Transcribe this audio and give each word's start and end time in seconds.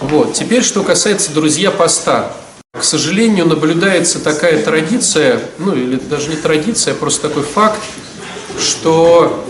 Вот. 0.00 0.34
Теперь, 0.34 0.62
что 0.62 0.82
касается, 0.82 1.32
друзья, 1.32 1.70
поста. 1.70 2.34
К 2.72 2.82
сожалению, 2.82 3.46
наблюдается 3.46 4.18
такая 4.18 4.62
традиция, 4.62 5.40
ну 5.58 5.74
или 5.74 5.96
даже 5.96 6.28
не 6.28 6.36
традиция, 6.36 6.92
а 6.92 6.96
просто 6.96 7.28
такой 7.28 7.44
факт, 7.44 7.80
что 8.58 9.46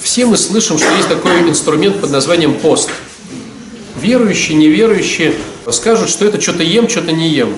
все 0.00 0.26
мы 0.26 0.36
слышим, 0.36 0.78
что 0.78 0.94
есть 0.94 1.08
такой 1.08 1.40
инструмент 1.48 2.00
под 2.00 2.10
названием 2.10 2.54
пост. 2.54 2.90
Верующие, 4.00 4.56
неверующие 4.56 5.34
скажут, 5.70 6.08
что 6.08 6.24
это 6.24 6.40
что-то 6.40 6.62
ем, 6.62 6.88
что-то 6.88 7.12
не 7.12 7.30
ем. 7.30 7.56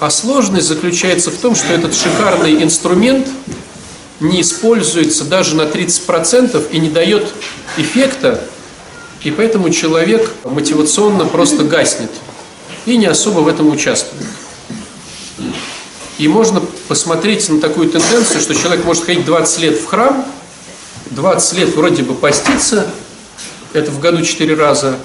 А 0.00 0.10
сложность 0.10 0.68
заключается 0.68 1.30
в 1.30 1.36
том, 1.36 1.54
что 1.56 1.72
этот 1.72 1.94
шикарный 1.94 2.62
инструмент 2.62 3.26
не 4.20 4.42
используется 4.42 5.24
даже 5.24 5.56
на 5.56 5.62
30% 5.62 6.70
и 6.70 6.78
не 6.78 6.90
дает 6.90 7.32
эффекта, 7.76 8.44
и 9.22 9.30
поэтому 9.30 9.70
человек 9.70 10.32
мотивационно 10.44 11.24
просто 11.24 11.64
гаснет 11.64 12.10
и 12.86 12.96
не 12.96 13.06
особо 13.06 13.40
в 13.40 13.48
этом 13.48 13.68
участвует. 13.68 14.24
И 16.18 16.26
можно 16.26 16.60
посмотреть 16.88 17.48
на 17.48 17.60
такую 17.60 17.90
тенденцию, 17.90 18.40
что 18.40 18.54
человек 18.54 18.84
может 18.84 19.04
ходить 19.04 19.24
20 19.24 19.60
лет 19.60 19.78
в 19.78 19.86
храм, 19.86 20.24
20 21.10 21.58
лет 21.58 21.74
вроде 21.76 22.02
бы 22.02 22.14
поститься, 22.14 22.90
это 23.72 23.90
в 23.90 24.00
году 24.00 24.22
4 24.22 24.54
раза, 24.54 24.98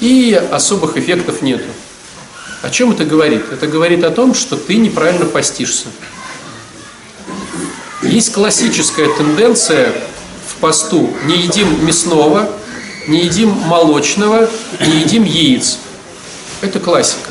и 0.00 0.34
особых 0.50 0.96
эффектов 0.96 1.42
нету. 1.42 1.64
О 2.62 2.70
чем 2.70 2.92
это 2.92 3.04
говорит? 3.04 3.42
Это 3.52 3.66
говорит 3.66 4.04
о 4.04 4.10
том, 4.10 4.34
что 4.34 4.56
ты 4.56 4.76
неправильно 4.76 5.26
постишься. 5.26 5.86
Есть 8.02 8.32
классическая 8.32 9.08
тенденция 9.16 9.92
в 10.48 10.56
посту. 10.60 11.10
Не 11.24 11.36
едим 11.36 11.84
мясного, 11.86 12.50
не 13.06 13.24
едим 13.24 13.50
молочного, 13.50 14.48
не 14.80 15.00
едим 15.00 15.24
яиц. 15.24 15.78
Это 16.60 16.80
классика. 16.80 17.30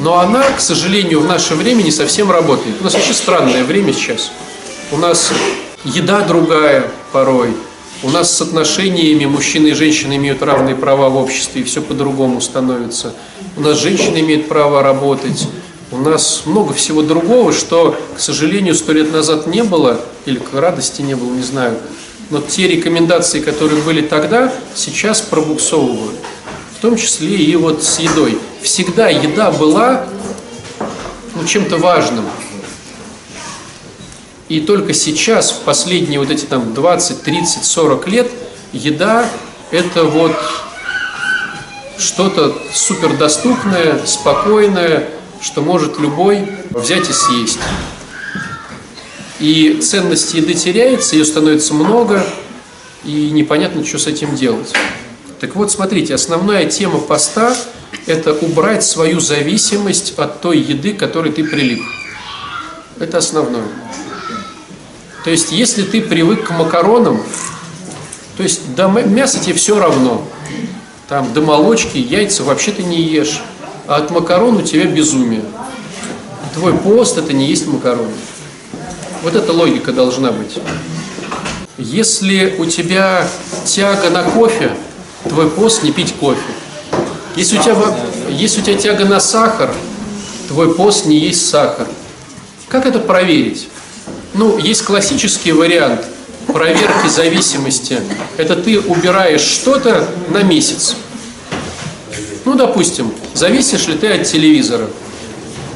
Но 0.00 0.18
она, 0.18 0.42
к 0.50 0.60
сожалению, 0.60 1.20
в 1.20 1.26
наше 1.26 1.54
время 1.54 1.82
не 1.82 1.90
совсем 1.90 2.30
работает. 2.30 2.76
У 2.80 2.84
нас 2.84 2.94
вообще 2.94 3.14
странное 3.14 3.64
время 3.64 3.92
сейчас. 3.92 4.30
У 4.92 4.96
нас 4.96 5.32
еда 5.84 6.20
другая 6.20 6.90
порой. 7.12 7.54
У 8.02 8.10
нас 8.10 8.30
с 8.30 8.42
отношениями 8.42 9.24
мужчины 9.24 9.68
и 9.68 9.72
женщины 9.72 10.16
имеют 10.16 10.42
равные 10.42 10.76
права 10.76 11.08
в 11.08 11.16
обществе, 11.16 11.62
и 11.62 11.64
все 11.64 11.80
по-другому 11.80 12.40
становится. 12.42 13.14
У 13.56 13.62
нас 13.62 13.78
женщины 13.78 14.18
имеют 14.20 14.48
право 14.48 14.82
работать. 14.82 15.48
У 15.90 15.96
нас 15.96 16.42
много 16.44 16.74
всего 16.74 17.00
другого, 17.00 17.52
что, 17.52 17.96
к 18.16 18.20
сожалению, 18.20 18.74
сто 18.74 18.92
лет 18.92 19.12
назад 19.12 19.46
не 19.46 19.62
было, 19.62 19.98
или 20.26 20.36
к 20.36 20.52
радости 20.52 21.00
не 21.00 21.14
было, 21.14 21.32
не 21.32 21.42
знаю. 21.42 21.78
Но 22.30 22.40
те 22.40 22.66
рекомендации, 22.66 23.40
которые 23.40 23.82
были 23.82 24.00
тогда, 24.00 24.52
сейчас 24.74 25.20
пробуксовывают. 25.20 26.16
В 26.78 26.82
том 26.82 26.96
числе 26.96 27.36
и 27.36 27.54
вот 27.56 27.82
с 27.82 27.98
едой. 28.00 28.38
Всегда 28.62 29.08
еда 29.08 29.50
была 29.50 30.06
ну, 31.34 31.46
чем-то 31.46 31.78
важным. 31.78 32.24
И 34.48 34.60
только 34.60 34.92
сейчас, 34.92 35.50
в 35.50 35.60
последние 35.60 36.20
вот 36.20 36.30
эти 36.30 36.44
там 36.44 36.74
20, 36.74 37.22
30, 37.22 37.64
40 37.64 38.08
лет, 38.08 38.30
еда 38.72 39.28
это 39.70 40.04
вот 40.04 40.36
что-то 41.98 42.56
супердоступное, 42.72 44.00
спокойное, 44.04 45.08
что 45.40 45.62
может 45.62 45.98
любой 45.98 46.48
взять 46.70 47.08
и 47.08 47.12
съесть. 47.12 47.58
И 49.38 49.80
ценность 49.82 50.32
еды 50.34 50.54
теряется, 50.54 51.16
ее 51.16 51.24
становится 51.24 51.74
много, 51.74 52.24
и 53.04 53.30
непонятно, 53.30 53.84
что 53.84 53.98
с 53.98 54.06
этим 54.06 54.34
делать. 54.34 54.72
Так 55.40 55.54
вот, 55.54 55.70
смотрите, 55.70 56.14
основная 56.14 56.66
тема 56.66 56.98
поста– 56.98 57.54
это 58.06 58.32
убрать 58.32 58.82
свою 58.82 59.20
зависимость 59.20 60.14
от 60.16 60.40
той 60.40 60.58
еды, 60.58 60.94
к 60.94 60.98
которой 60.98 61.30
ты 61.32 61.44
прилип. 61.44 61.82
Это 62.98 63.18
основное. 63.18 63.66
То 65.24 65.30
есть, 65.30 65.52
если 65.52 65.82
ты 65.82 66.00
привык 66.00 66.46
к 66.46 66.50
макаронам, 66.52 67.22
то 68.36 68.42
есть 68.42 68.74
до 68.74 68.88
мяса 68.88 69.38
тебе 69.38 69.54
все 69.54 69.78
равно. 69.78 70.26
Там 71.08 71.32
до 71.32 71.40
молочки, 71.40 71.98
яйца 71.98 72.42
вообще 72.42 72.72
ты 72.72 72.82
не 72.82 73.02
ешь. 73.02 73.42
А 73.86 73.96
от 73.96 74.10
макарон 74.10 74.56
у 74.56 74.62
тебя 74.62 74.84
безумие. 74.84 75.44
Твой 76.54 76.72
пост 76.74 77.18
это 77.18 77.32
не 77.32 77.46
есть 77.46 77.66
макароны. 77.66 78.12
Вот 79.26 79.34
эта 79.34 79.52
логика 79.52 79.90
должна 79.90 80.30
быть. 80.30 80.56
Если 81.78 82.54
у 82.60 82.64
тебя 82.64 83.26
тяга 83.64 84.08
на 84.08 84.22
кофе, 84.22 84.70
твой 85.28 85.50
пост 85.50 85.82
не 85.82 85.90
пить 85.90 86.14
кофе. 86.14 86.38
Если 87.34 87.58
у 87.58 87.60
тебя, 87.60 87.74
если 88.30 88.60
у 88.60 88.62
тебя 88.62 88.76
тяга 88.76 89.04
на 89.04 89.18
сахар, 89.18 89.74
твой 90.46 90.76
пост 90.76 91.06
не 91.06 91.18
есть 91.18 91.50
сахар. 91.50 91.88
Как 92.68 92.86
это 92.86 93.00
проверить? 93.00 93.66
Ну, 94.34 94.58
есть 94.58 94.84
классический 94.84 95.50
вариант 95.50 96.02
проверки 96.46 97.08
зависимости. 97.08 97.98
Это 98.36 98.54
ты 98.54 98.78
убираешь 98.78 99.40
что-то 99.40 100.08
на 100.28 100.44
месяц. 100.44 100.94
Ну, 102.44 102.54
допустим, 102.54 103.12
зависишь 103.34 103.88
ли 103.88 103.98
ты 103.98 104.06
от 104.06 104.22
телевизора. 104.22 104.88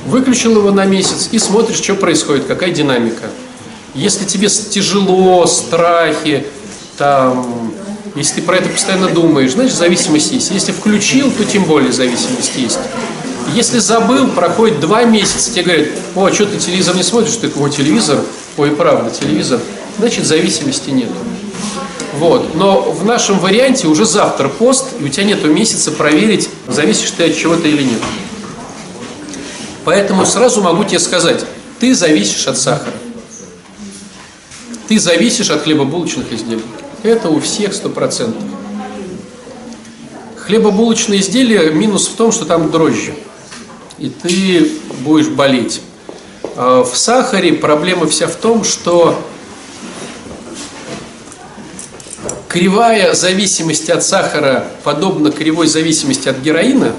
Выключил 0.06 0.56
его 0.56 0.70
на 0.70 0.84
месяц 0.84 1.28
и 1.32 1.38
смотришь, 1.38 1.76
что 1.76 1.94
происходит, 1.94 2.46
какая 2.46 2.72
динамика. 2.72 3.30
Если 3.94 4.24
тебе 4.24 4.48
тяжело, 4.48 5.46
страхи, 5.46 6.46
там, 6.96 7.72
если 8.14 8.36
ты 8.36 8.42
про 8.42 8.56
это 8.56 8.68
постоянно 8.68 9.08
думаешь, 9.08 9.52
значит 9.52 9.74
зависимость 9.74 10.32
есть. 10.32 10.50
Если 10.50 10.72
включил, 10.72 11.30
то 11.30 11.44
тем 11.44 11.64
более 11.64 11.92
зависимость 11.92 12.56
есть. 12.56 12.78
Если 13.54 13.78
забыл, 13.78 14.28
проходит 14.28 14.80
два 14.80 15.04
месяца, 15.04 15.52
тебе 15.52 15.62
говорят, 15.64 15.88
о, 16.14 16.30
что 16.30 16.46
ты 16.46 16.58
телевизор 16.58 16.94
не 16.94 17.02
смотришь? 17.02 17.36
Ты, 17.36 17.48
о, 17.48 17.68
телевизор, 17.68 18.20
ой, 18.56 18.70
правда, 18.70 19.10
телевизор. 19.10 19.60
Значит, 19.98 20.24
зависимости 20.24 20.90
нет. 20.90 21.08
Вот. 22.14 22.54
Но 22.54 22.80
в 22.92 23.04
нашем 23.04 23.38
варианте 23.38 23.88
уже 23.88 24.04
завтра 24.04 24.48
пост, 24.48 24.86
и 25.00 25.04
у 25.04 25.08
тебя 25.08 25.24
нет 25.24 25.44
месяца 25.44 25.90
проверить, 25.90 26.48
зависишь 26.68 27.10
ты 27.12 27.30
от 27.30 27.36
чего-то 27.36 27.66
или 27.66 27.82
нет. 27.82 28.00
Поэтому 29.84 30.26
сразу 30.26 30.62
могу 30.62 30.84
тебе 30.84 30.98
сказать, 30.98 31.44
ты 31.78 31.94
зависишь 31.94 32.46
от 32.46 32.58
сахара. 32.58 32.92
Ты 34.88 34.98
зависишь 34.98 35.50
от 35.50 35.62
хлебобулочных 35.62 36.32
изделий. 36.32 36.64
Это 37.02 37.30
у 37.30 37.41
всех 37.41 37.72
сто 37.74 37.88
процентов. 37.88 38.42
Хлебобулочные 40.36 41.20
изделия 41.20 41.70
минус 41.70 42.08
в 42.08 42.16
том, 42.16 42.32
что 42.32 42.44
там 42.44 42.70
дрожжи. 42.70 43.14
И 43.98 44.10
ты 44.10 44.70
будешь 45.00 45.28
болеть. 45.28 45.80
А 46.56 46.82
в 46.82 46.97
сахаре 46.97 47.52
проблема 47.54 48.06
вся 48.06 48.26
в 48.26 48.34
том, 48.34 48.64
что 48.64 49.16
кривая 52.48 53.14
зависимости 53.14 53.91
от 53.91 54.02
сахара 54.02 54.66
подобна 54.82 55.30
кривой 55.30 55.68
зависимости 55.68 56.28
от 56.28 56.38
героина, 56.38 56.94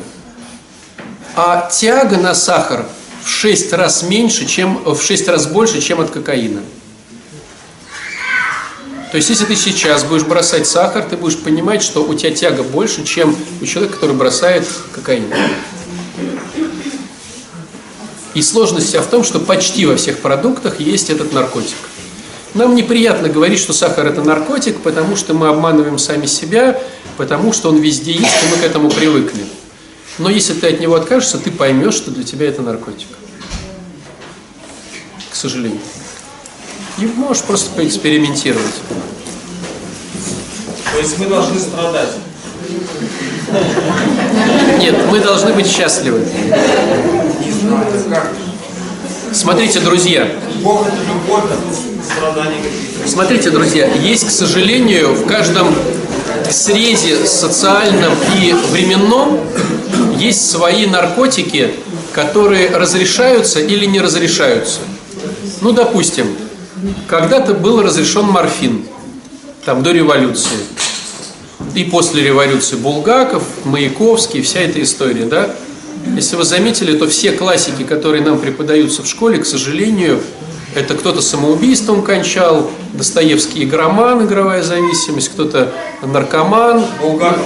а 1.36 1.69
тяга 1.69 2.18
на 2.18 2.34
сахар 2.34 2.86
в 3.24 3.30
6 3.30 3.74
раз 3.74 4.03
меньше, 4.03 4.46
чем 4.46 4.84
в 4.84 5.02
6 5.02 5.28
раз 5.28 5.47
больше, 5.47 5.81
чем 5.81 6.02
от 6.02 6.09
кокаина. 6.09 6.62
То 9.12 9.18
есть, 9.18 9.30
если 9.30 9.44
ты 9.44 9.58
сейчас 9.58 10.06
будешь 10.06 10.24
бросать 10.24 10.66
сахар, 10.66 11.03
ты 11.03 11.18
будешь 11.18 11.38
понимать, 11.38 11.84
что 11.84 12.03
у 12.03 12.14
тебя 12.14 12.31
тяга 12.31 12.64
больше, 12.64 13.03
чем 13.03 13.36
у 13.62 13.66
человека, 13.66 13.96
который 13.96 14.16
бросает 14.16 14.66
кокаин. 14.94 15.25
И 18.34 18.42
сложность 18.42 18.88
вся 18.88 19.02
в 19.02 19.08
том, 19.08 19.25
что 19.25 19.40
почти 19.40 19.86
во 19.86 19.98
всех 19.98 20.19
продуктах 20.19 20.80
есть 20.80 21.09
этот 21.09 21.34
наркотик. 21.34 21.75
Нам 22.53 22.75
неприятно 22.75 23.28
говорить, 23.28 23.59
что 23.59 23.74
сахар 23.74 24.08
это 24.08 24.22
наркотик, 24.24 24.80
потому 24.80 25.18
что 25.18 25.34
мы 25.34 25.50
обманываем 25.50 25.98
сами 25.98 26.25
себя, 26.25 26.81
потому 27.18 27.52
что 27.52 27.69
он 27.69 27.80
везде 27.80 28.13
есть, 28.13 28.24
и 28.24 28.56
мы 28.56 28.62
к 28.62 28.63
этому 28.63 28.89
привыкли. 28.89 29.45
Но 30.18 30.30
если 30.30 30.54
ты 30.54 30.68
от 30.68 30.80
него 30.80 30.96
откажешься, 30.96 31.38
ты 31.38 31.52
поймешь, 31.52 31.96
что 31.96 32.12
для 32.12 32.24
тебя 32.24 32.48
это 32.48 32.62
наркотик. 32.62 33.08
К 35.30 35.36
сожалению. 35.36 35.80
И 36.98 37.06
можешь 37.06 37.44
просто 37.44 37.72
поэкспериментировать. 37.75 38.75
То 40.94 41.00
есть 41.00 41.18
мы 41.18 41.25
должны 41.28 41.60
страдать? 41.60 42.10
Нет, 44.80 44.96
мы 45.10 45.19
должны 45.19 45.54
быть 45.54 45.68
счастливы. 45.68 46.25
Смотрите, 49.34 49.80
друзья. 49.80 50.28
Бог 50.62 50.86
это 50.86 50.98
любовь, 51.07 51.46
а 51.50 52.04
страдания 52.04 52.57
какие-то. 52.57 53.10
Смотрите, 53.10 53.50
друзья, 53.50 53.88
есть, 53.88 54.28
к 54.28 54.31
сожалению, 54.31 55.14
в 55.14 55.25
каждом 55.25 55.74
срезе 56.50 57.25
социальном 57.25 58.14
и 58.42 58.54
временном 58.72 59.40
есть 60.21 60.50
свои 60.50 60.85
наркотики, 60.85 61.71
которые 62.13 62.69
разрешаются 62.69 63.59
или 63.59 63.85
не 63.85 64.00
разрешаются. 64.00 64.79
Ну, 65.62 65.71
допустим, 65.71 66.27
когда-то 67.07 67.53
был 67.53 67.81
разрешен 67.81 68.25
морфин, 68.25 68.85
там, 69.65 69.83
до 69.83 69.91
революции. 69.91 70.57
и 71.73 71.83
после 71.85 72.23
революции 72.23 72.75
Булгаков, 72.75 73.44
Маяковский, 73.63 74.41
вся 74.41 74.59
эта 74.59 74.81
история, 74.81 75.25
да? 75.25 75.56
Если 76.15 76.35
вы 76.35 76.44
заметили, 76.44 76.97
то 76.97 77.07
все 77.07 77.31
классики, 77.31 77.83
которые 77.83 78.23
нам 78.23 78.39
преподаются 78.39 79.03
в 79.03 79.07
школе, 79.07 79.38
к 79.38 79.45
сожалению, 79.45 80.21
это 80.75 80.95
кто-то 80.95 81.21
самоубийством 81.21 82.01
кончал, 82.01 82.69
Достоевский 82.94 83.63
игроман, 83.63 84.25
игровая 84.25 84.63
зависимость, 84.63 85.29
кто-то 85.29 85.73
наркоман. 86.01 86.83
Булгаков, 87.01 87.45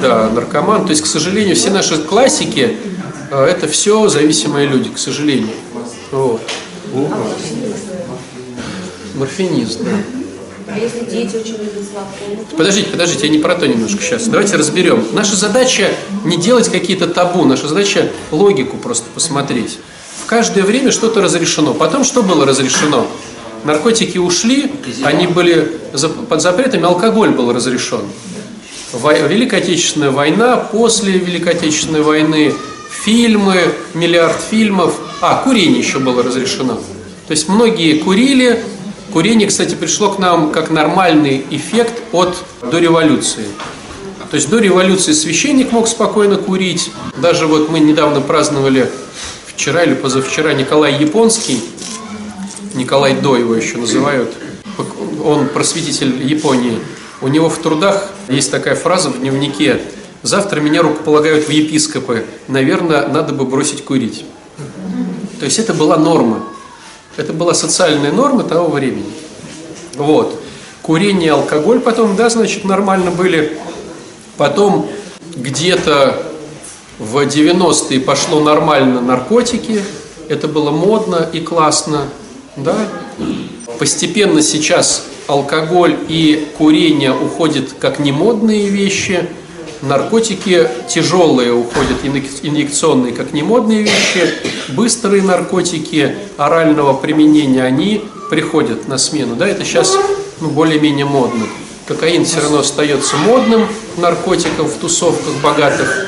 Да, 0.00 0.30
наркоман. 0.30 0.84
То 0.84 0.90
есть, 0.90 1.02
к 1.02 1.06
сожалению, 1.06 1.56
все 1.56 1.70
наши 1.70 1.98
классики 1.98 2.76
э, 3.30 3.44
это 3.44 3.66
все 3.66 4.08
зависимые 4.08 4.66
люди, 4.66 4.90
к 4.90 4.98
сожалению. 4.98 5.50
Вот. 6.12 6.40
Морфинизм, 9.16 9.84
да. 9.84 9.90
А 10.72 10.78
если 10.78 11.00
дети 11.00 11.34
очень 11.36 11.56
любят 11.58 11.84
сладкое? 11.92 12.44
Подождите, 12.56 12.90
подождите, 12.90 13.26
я 13.26 13.32
не 13.32 13.38
про 13.38 13.56
то 13.56 13.66
немножко 13.66 14.00
сейчас. 14.00 14.28
Давайте 14.28 14.56
разберем. 14.56 15.04
Наша 15.12 15.34
задача 15.34 15.88
не 16.24 16.36
делать 16.36 16.68
какие-то 16.68 17.08
табу, 17.08 17.44
наша 17.44 17.66
задача 17.66 18.08
логику 18.30 18.76
просто 18.76 19.06
посмотреть. 19.12 19.78
Каждое 20.30 20.62
время 20.62 20.92
что-то 20.92 21.22
разрешено. 21.22 21.74
Потом 21.74 22.04
что 22.04 22.22
было 22.22 22.46
разрешено? 22.46 23.04
Наркотики 23.64 24.16
ушли, 24.16 24.70
они 25.02 25.26
были 25.26 25.80
под 26.28 26.40
запретами, 26.40 26.84
алкоголь 26.84 27.30
был 27.30 27.52
разрешен. 27.52 28.02
Великая 28.92 29.56
Отечественная 29.56 30.12
война, 30.12 30.56
после 30.56 31.14
Великой 31.14 31.54
Отечественной 31.54 32.02
войны, 32.02 32.54
фильмы, 33.04 33.56
миллиард 33.92 34.36
фильмов. 34.40 34.94
А, 35.20 35.42
курение 35.42 35.80
еще 35.80 35.98
было 35.98 36.22
разрешено. 36.22 36.74
То 37.26 37.32
есть 37.32 37.48
многие 37.48 37.98
курили. 37.98 38.64
Курение, 39.12 39.48
кстати, 39.48 39.74
пришло 39.74 40.12
к 40.12 40.20
нам 40.20 40.52
как 40.52 40.70
нормальный 40.70 41.44
эффект 41.50 42.04
от 42.12 42.36
до 42.70 42.78
революции. 42.78 43.46
То 44.30 44.36
есть 44.36 44.48
до 44.48 44.58
революции 44.58 45.10
священник 45.10 45.72
мог 45.72 45.88
спокойно 45.88 46.36
курить. 46.36 46.92
Даже 47.16 47.48
вот 47.48 47.68
мы 47.68 47.80
недавно 47.80 48.20
праздновали 48.20 48.88
вчера 49.60 49.82
или 49.84 49.92
позавчера 49.92 50.54
Николай 50.54 50.94
Японский, 50.94 51.60
Николай 52.72 53.20
До 53.20 53.36
его 53.36 53.54
еще 53.54 53.76
называют. 53.76 54.32
Он 55.22 55.48
просветитель 55.48 56.26
Японии. 56.26 56.78
У 57.20 57.28
него 57.28 57.50
в 57.50 57.58
трудах 57.58 58.08
есть 58.30 58.50
такая 58.50 58.74
фраза 58.74 59.10
в 59.10 59.20
дневнике 59.20 59.82
«Завтра 60.22 60.60
меня 60.60 60.80
рукополагают 60.80 61.46
в 61.46 61.50
епископы. 61.50 62.24
Наверное, 62.48 63.06
надо 63.08 63.34
бы 63.34 63.44
бросить 63.44 63.84
курить». 63.84 64.24
То 65.40 65.44
есть 65.44 65.58
это 65.58 65.74
была 65.74 65.98
норма. 65.98 66.42
Это 67.18 67.34
была 67.34 67.52
социальная 67.52 68.12
норма 68.12 68.44
того 68.44 68.70
времени. 68.70 69.12
Вот. 69.96 70.40
Курение 70.80 71.32
алкоголь 71.32 71.80
потом, 71.80 72.16
да, 72.16 72.30
значит, 72.30 72.64
нормально 72.64 73.10
были. 73.10 73.58
Потом 74.38 74.88
где-то 75.36 76.29
в 77.00 77.16
90-е 77.16 77.98
пошло 78.00 78.40
нормально 78.40 79.00
наркотики. 79.00 79.82
Это 80.28 80.46
было 80.46 80.70
модно 80.70 81.28
и 81.32 81.40
классно. 81.40 82.02
Да? 82.56 82.76
Постепенно 83.78 84.42
сейчас 84.42 85.06
алкоголь 85.26 85.96
и 86.08 86.46
курение 86.58 87.12
уходят 87.12 87.72
как 87.80 87.98
немодные 87.98 88.68
вещи. 88.68 89.26
Наркотики 89.80 90.68
тяжелые 90.90 91.54
уходят, 91.54 92.04
инъек- 92.04 92.40
инъекционные, 92.42 93.14
как 93.14 93.32
немодные 93.32 93.82
вещи. 93.82 94.34
Быстрые 94.68 95.22
наркотики 95.22 96.16
орального 96.36 96.92
применения, 96.92 97.62
они 97.64 98.04
приходят 98.28 98.88
на 98.88 98.98
смену. 98.98 99.36
Да? 99.36 99.48
Это 99.48 99.64
сейчас 99.64 99.96
ну, 100.40 100.50
более-менее 100.50 101.06
модно. 101.06 101.46
Кокаин 101.86 102.26
все 102.26 102.40
равно 102.40 102.58
остается 102.58 103.16
модным 103.16 103.66
наркотиком 103.96 104.66
в 104.66 104.74
тусовках 104.74 105.34
богатых. 105.42 106.06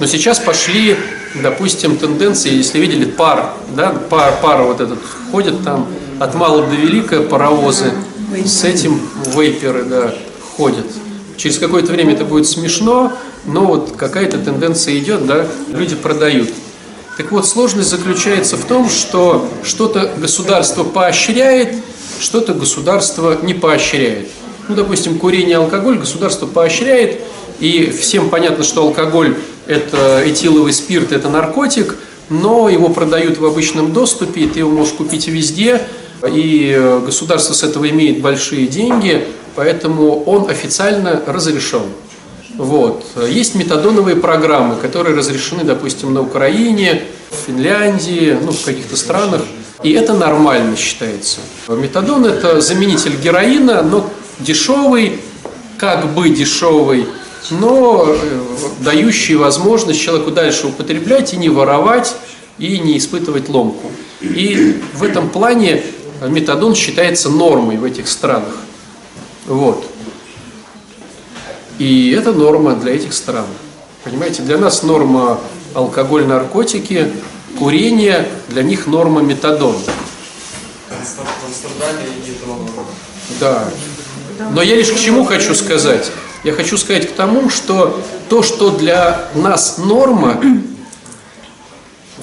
Но 0.00 0.06
сейчас 0.06 0.38
пошли, 0.38 0.96
допустим, 1.42 1.98
тенденции, 1.98 2.54
если 2.54 2.78
видели, 2.78 3.04
пар, 3.04 3.52
да, 3.76 3.94
пар, 4.08 4.38
пара 4.40 4.62
вот 4.62 4.80
этот 4.80 4.98
ходит 5.30 5.62
там 5.62 5.86
от 6.18 6.34
малого 6.34 6.66
до 6.66 6.74
велика 6.74 7.20
паровозы, 7.20 7.92
с 8.44 8.64
этим 8.64 8.98
вейперы, 9.36 9.84
да, 9.84 10.14
ходят. 10.56 10.86
Через 11.36 11.58
какое-то 11.58 11.92
время 11.92 12.14
это 12.14 12.24
будет 12.24 12.48
смешно, 12.48 13.12
но 13.44 13.66
вот 13.66 13.92
какая-то 13.96 14.38
тенденция 14.38 14.96
идет, 14.98 15.26
да, 15.26 15.46
люди 15.68 15.94
продают. 15.94 16.48
Так 17.18 17.30
вот, 17.30 17.46
сложность 17.46 17.90
заключается 17.90 18.56
в 18.56 18.64
том, 18.64 18.88
что 18.88 19.50
что-то 19.62 20.10
государство 20.16 20.82
поощряет, 20.82 21.74
что-то 22.20 22.54
государство 22.54 23.38
не 23.42 23.52
поощряет. 23.52 24.28
Ну, 24.68 24.74
допустим, 24.74 25.18
курение, 25.18 25.58
алкоголь 25.58 25.98
государство 25.98 26.46
поощряет, 26.46 27.20
и 27.58 27.90
всем 27.90 28.30
понятно, 28.30 28.64
что 28.64 28.80
алкоголь– 28.80 29.36
это 29.70 30.22
этиловый 30.26 30.72
спирт, 30.72 31.12
это 31.12 31.28
наркотик, 31.28 31.96
но 32.28 32.68
его 32.68 32.88
продают 32.88 33.38
в 33.38 33.44
обычном 33.46 33.92
доступе, 33.92 34.46
ты 34.46 34.60
его 34.60 34.70
можешь 34.70 34.94
купить 34.94 35.28
везде, 35.28 35.80
и 36.26 37.00
государство 37.04 37.54
с 37.54 37.62
этого 37.62 37.88
имеет 37.88 38.20
большие 38.20 38.66
деньги, 38.66 39.26
поэтому 39.54 40.22
он 40.24 40.50
официально 40.50 41.22
разрешен. 41.26 41.84
Вот. 42.56 43.04
Есть 43.28 43.54
метадоновые 43.54 44.16
программы, 44.16 44.76
которые 44.76 45.16
разрешены, 45.16 45.64
допустим, 45.64 46.12
на 46.12 46.20
Украине, 46.20 47.04
в 47.30 47.46
Финляндии, 47.46 48.36
ну, 48.42 48.52
в 48.52 48.62
каких-то 48.64 48.96
странах. 48.96 49.42
И 49.82 49.92
это 49.92 50.12
нормально 50.12 50.76
считается. 50.76 51.38
Метадон– 51.68 52.24
это 52.26 52.60
заменитель 52.60 53.16
героина, 53.16 53.82
но 53.82 54.10
дешевый, 54.40 55.20
как 55.78 56.12
бы 56.12 56.28
дешевый, 56.28 57.06
но 57.48 58.06
э, 58.06 58.40
дающий 58.80 59.36
возможность 59.36 60.00
человеку 60.00 60.30
дальше 60.30 60.66
употреблять 60.66 61.32
и 61.32 61.36
не 61.36 61.48
воровать, 61.48 62.14
и 62.58 62.78
не 62.78 62.98
испытывать 62.98 63.48
ломку. 63.48 63.90
И 64.20 64.80
в 64.94 65.02
этом 65.02 65.30
плане 65.30 65.82
метадон 66.28 66.74
считается 66.74 67.30
нормой 67.30 67.78
в 67.78 67.84
этих 67.84 68.08
странах. 68.08 68.56
Вот. 69.46 69.84
И 71.78 72.10
это 72.10 72.32
норма 72.32 72.74
для 72.74 72.94
этих 72.94 73.14
стран. 73.14 73.46
Понимаете, 74.04 74.42
для 74.42 74.58
нас 74.58 74.82
норма 74.82 75.40
алкоголь, 75.74 76.26
наркотики, 76.26 77.10
курение, 77.58 78.28
для 78.48 78.62
них 78.62 78.86
норма 78.86 79.22
метадон. 79.22 79.76
Да. 83.38 83.68
Но 84.52 84.62
я 84.62 84.76
лишь 84.76 84.90
к 84.90 84.98
чему 84.98 85.24
хочу 85.24 85.54
сказать? 85.54 86.10
Я 86.42 86.52
хочу 86.54 86.78
сказать 86.78 87.06
к 87.06 87.12
тому, 87.12 87.50
что 87.50 88.02
то, 88.30 88.42
что 88.42 88.70
для 88.70 89.28
нас 89.34 89.76
норма, 89.76 90.40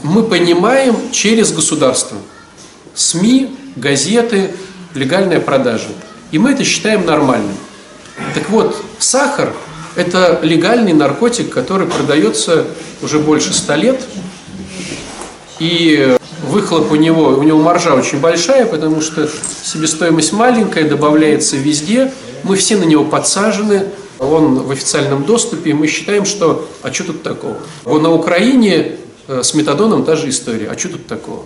мы 0.01 0.23
понимаем 0.23 1.11
через 1.11 1.51
государство. 1.51 2.17
СМИ, 2.95 3.55
газеты, 3.75 4.51
легальная 4.95 5.39
продажа. 5.39 5.89
И 6.31 6.39
мы 6.39 6.51
это 6.51 6.63
считаем 6.63 7.05
нормальным. 7.05 7.55
Так 8.33 8.49
вот, 8.49 8.83
сахар– 8.97 9.53
это 9.95 10.39
легальный 10.41 10.93
наркотик, 10.93 11.51
который 11.53 11.85
продается 11.85 12.65
уже 13.03 13.19
больше 13.19 13.53
ста 13.53 13.75
лет. 13.75 14.01
И 15.59 16.17
выхлоп 16.43 16.91
у 16.91 16.95
него, 16.95 17.29
у 17.29 17.43
него 17.43 17.59
маржа 17.59 17.93
очень 17.93 18.19
большая, 18.19 18.65
потому 18.65 19.01
что 19.01 19.29
себестоимость 19.63 20.33
маленькая, 20.33 20.89
добавляется 20.89 21.55
везде. 21.55 22.11
Мы 22.41 22.55
все 22.55 22.77
на 22.77 22.83
него 22.83 23.05
подсажены, 23.05 23.87
он 24.19 24.59
в 24.59 24.71
официальном 24.71 25.23
доступе, 25.23 25.71
и 25.71 25.73
мы 25.73 25.87
считаем, 25.87 26.25
что 26.25 26.67
а 26.81 26.91
что 26.91 27.05
тут 27.05 27.23
такого? 27.23 27.57
На 27.85 28.11
Украине 28.11 28.97
э, 29.27 29.43
с 29.43 29.53
метадоном 29.53 30.03
та 30.05 30.15
же 30.15 30.29
история. 30.29 30.69
А 30.69 30.77
что 30.77 30.89
тут 30.89 31.07
такого? 31.07 31.43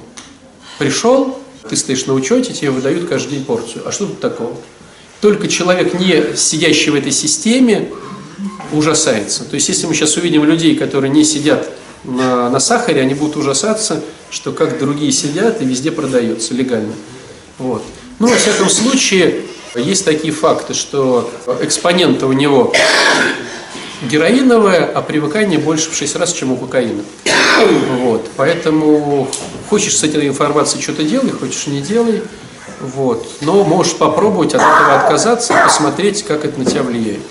Пришел, 0.80 1.40
ты 1.70 1.76
стоишь 1.76 2.06
на 2.06 2.14
учете, 2.14 2.54
тебе 2.54 2.72
выдают 2.72 3.08
каждый 3.08 3.36
день 3.36 3.46
порцию. 3.46 3.88
А 3.88 3.92
что 3.92 4.06
тут 4.06 4.20
такого? 4.20 4.56
Только 5.20 5.48
человек, 5.48 5.94
не 6.00 6.36
сидящий 6.36 6.92
в 6.92 6.96
этой 6.96 7.12
системе, 7.12 7.90
ужасается. 8.72 9.44
То 9.44 9.56
есть, 9.56 9.70
если 9.70 9.86
мы 9.86 9.94
сейчас 9.94 10.18
увидим 10.18 10.44
людей, 10.44 10.76
которые 10.76 11.12
не 11.12 11.24
сидят 11.24 11.70
на, 12.04 12.50
на 12.50 12.60
сахаре, 12.60 13.02
они 13.02 13.14
будут 13.14 13.38
ужасаться, 13.38 14.02
что 14.32 14.52
как 14.52 14.80
другие 14.80 15.12
сидят 15.12 15.62
и 15.62 15.66
везде 15.66 15.92
продается 15.92 16.54
легально. 16.54 16.94
Вот. 17.58 17.84
Ну, 18.18 18.28
во 18.28 18.36
всяком 18.36 18.70
случае, 18.70 19.42
есть 19.76 20.06
такие 20.06 20.34
факты, 20.34 20.74
что 20.74 21.32
экспонента 21.62 22.28
у 22.28 22.34
него 22.34 22.74
героиновая, 24.02 24.86
а 24.86 25.02
привыкание 25.02 25.60
больше 25.60 25.92
в 25.92 25.96
6 25.96 26.16
раз, 26.16 26.34
чем 26.34 26.52
у 26.52 26.58
кокаина. 26.58 27.04
Вот. 28.00 28.28
Поэтому 28.36 29.30
хочешь 29.70 29.98
с 29.98 30.04
этой 30.04 30.28
информацией 30.28 30.82
что-то 30.82 31.04
делай, 31.04 31.30
хочешь 31.32 31.68
не 31.68 31.82
делай. 31.82 32.22
Вот. 32.80 33.28
Но 33.42 33.64
можешь 33.64 33.96
попробовать 33.96 34.56
от 34.56 34.62
этого 34.62 34.96
отказаться 34.96 35.54
посмотреть, 35.64 36.24
как 36.24 36.46
это 36.46 36.60
на 36.60 36.66
тебя 36.66 36.84
влияет. 36.84 37.22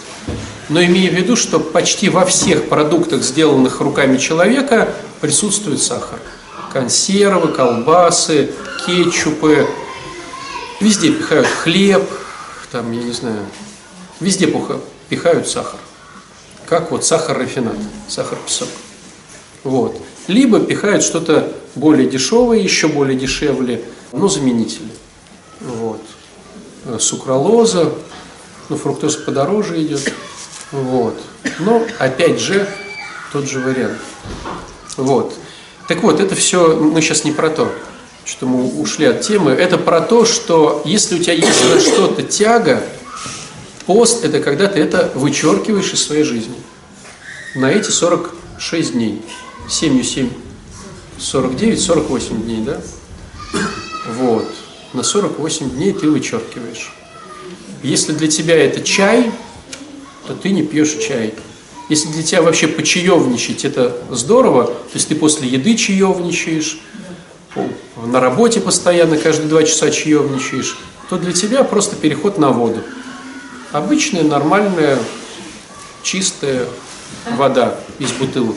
Но 0.69 0.81
имея 0.83 1.11
в 1.11 1.15
виду, 1.15 1.35
что 1.35 1.59
почти 1.59 2.09
во 2.09 2.25
всех 2.25 2.69
продуктах, 2.69 3.23
сделанных 3.23 3.81
руками 3.81 4.17
человека, 4.19 4.89
присутствует 5.21 5.83
сахар. 5.83 6.21
Консервы, 6.73 7.49
колбасы, 7.49 8.53
кетчупы. 8.87 9.67
Везде 10.79 11.11
пихают 11.11 11.49
хлеб, 11.49 12.09
там, 12.71 12.93
я 12.93 13.03
не 13.03 13.13
знаю, 13.13 13.45
везде 14.21 14.47
пихают 15.09 15.49
сахар. 15.49 15.81
Как 16.67 16.93
вот 16.93 17.05
сахар-рафинат, 17.05 17.77
сахар-песок. 18.09 18.69
Вот. 19.65 20.01
Либо 20.29 20.61
пихают 20.61 21.03
что-то 21.03 21.53
более 21.75 22.09
дешевое, 22.09 22.59
еще 22.59 22.89
более 22.89 23.19
дешевле, 23.19 23.85
но 24.13 24.29
заменители. 24.29 24.91
Вот. 25.61 26.01
Э, 26.85 26.99
Сукралоза, 27.01 27.93
ну, 28.69 28.77
фруктоза 28.77 29.19
подороже 29.21 29.83
идет. 29.83 30.13
Вот. 30.71 31.21
Но, 31.59 31.85
опять 31.99 32.41
же, 32.41 32.69
тот 33.33 33.49
же 33.49 33.59
вариант. 33.59 33.99
Вот. 34.97 35.35
Так 35.89 36.03
вот, 36.03 36.21
это 36.21 36.37
все, 36.37 36.77
мы 36.77 37.03
сейчас 37.03 37.25
не 37.25 37.33
про 37.33 37.51
то, 37.51 37.73
что 38.31 38.47
мы 38.47 38.81
ушли 38.81 39.07
от 39.07 39.23
темы. 39.23 39.51
Это 39.51 39.77
про 39.77 40.01
то, 40.01 40.25
что 40.25 40.83
если 40.85 41.17
у 41.17 41.19
тебя 41.19 41.33
есть 41.33 41.65
на 41.69 41.81
что-то 41.81 42.23
тяга, 42.23 42.81
пост– 43.87 44.25
это 44.25 44.39
когда 44.39 44.69
ты 44.69 44.79
это 44.79 45.11
вычеркиваешь 45.17 45.93
из 45.93 46.05
своей 46.05 46.23
жизни. 46.23 46.55
На 47.57 47.73
эти 47.73 47.91
46 47.91 48.93
дней. 48.93 49.23
7 49.69 50.03
7, 50.05 50.31
49, 51.19 51.81
48 51.81 52.43
дней, 52.43 52.65
да? 52.65 52.81
Вот. 54.15 54.47
На 54.93 55.03
48 55.03 55.71
дней 55.71 55.93
ты 55.93 56.09
вычеркиваешь. 56.09 56.93
Если 57.83 58.13
для 58.13 58.29
тебя 58.29 58.57
это 58.57 58.81
чай, 58.83 59.33
то 60.29 60.35
ты 60.35 60.51
не 60.51 60.63
пьешь 60.63 60.95
чай. 61.05 61.35
Если 61.89 62.09
для 62.11 62.23
тебя 62.23 62.43
вообще 62.43 62.69
почаевничать 62.69 63.65
это 63.65 63.97
здорово, 64.11 64.67
то 64.67 64.95
есть 64.95 65.09
ты 65.09 65.17
после 65.17 65.49
еды 65.49 65.75
чаевничаешь, 65.75 66.79
на 67.97 68.21
работе 68.21 68.61
постоянно 68.61 69.17
каждые 69.17 69.49
два 69.49 69.63
часа 69.63 69.91
чаевничаешь, 69.91 70.79
то 71.09 71.17
для 71.17 71.33
тебя 71.33 71.65
просто 71.65 71.97
переход 71.97 72.39
на 72.39 72.51
воду. 72.51 72.83
Обычная, 73.73 74.23
нормальная, 74.23 74.99
чистая 76.03 76.67
вода 77.37 77.77
из 77.99 78.13
бутылок. 78.13 78.57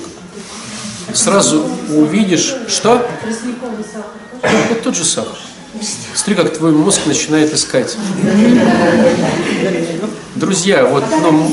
Сразу 1.13 1.65
увидишь, 1.89 2.55
что? 2.67 3.05
Это 4.41 4.75
тот 4.83 4.95
же 4.95 5.03
сахар. 5.03 5.37
Смотри, 6.13 6.35
как 6.35 6.55
твой 6.55 6.71
мозг 6.71 7.01
начинает 7.05 7.53
искать. 7.53 7.97
Друзья, 10.35 10.85
вот 10.85 11.03
ну, 11.09 11.51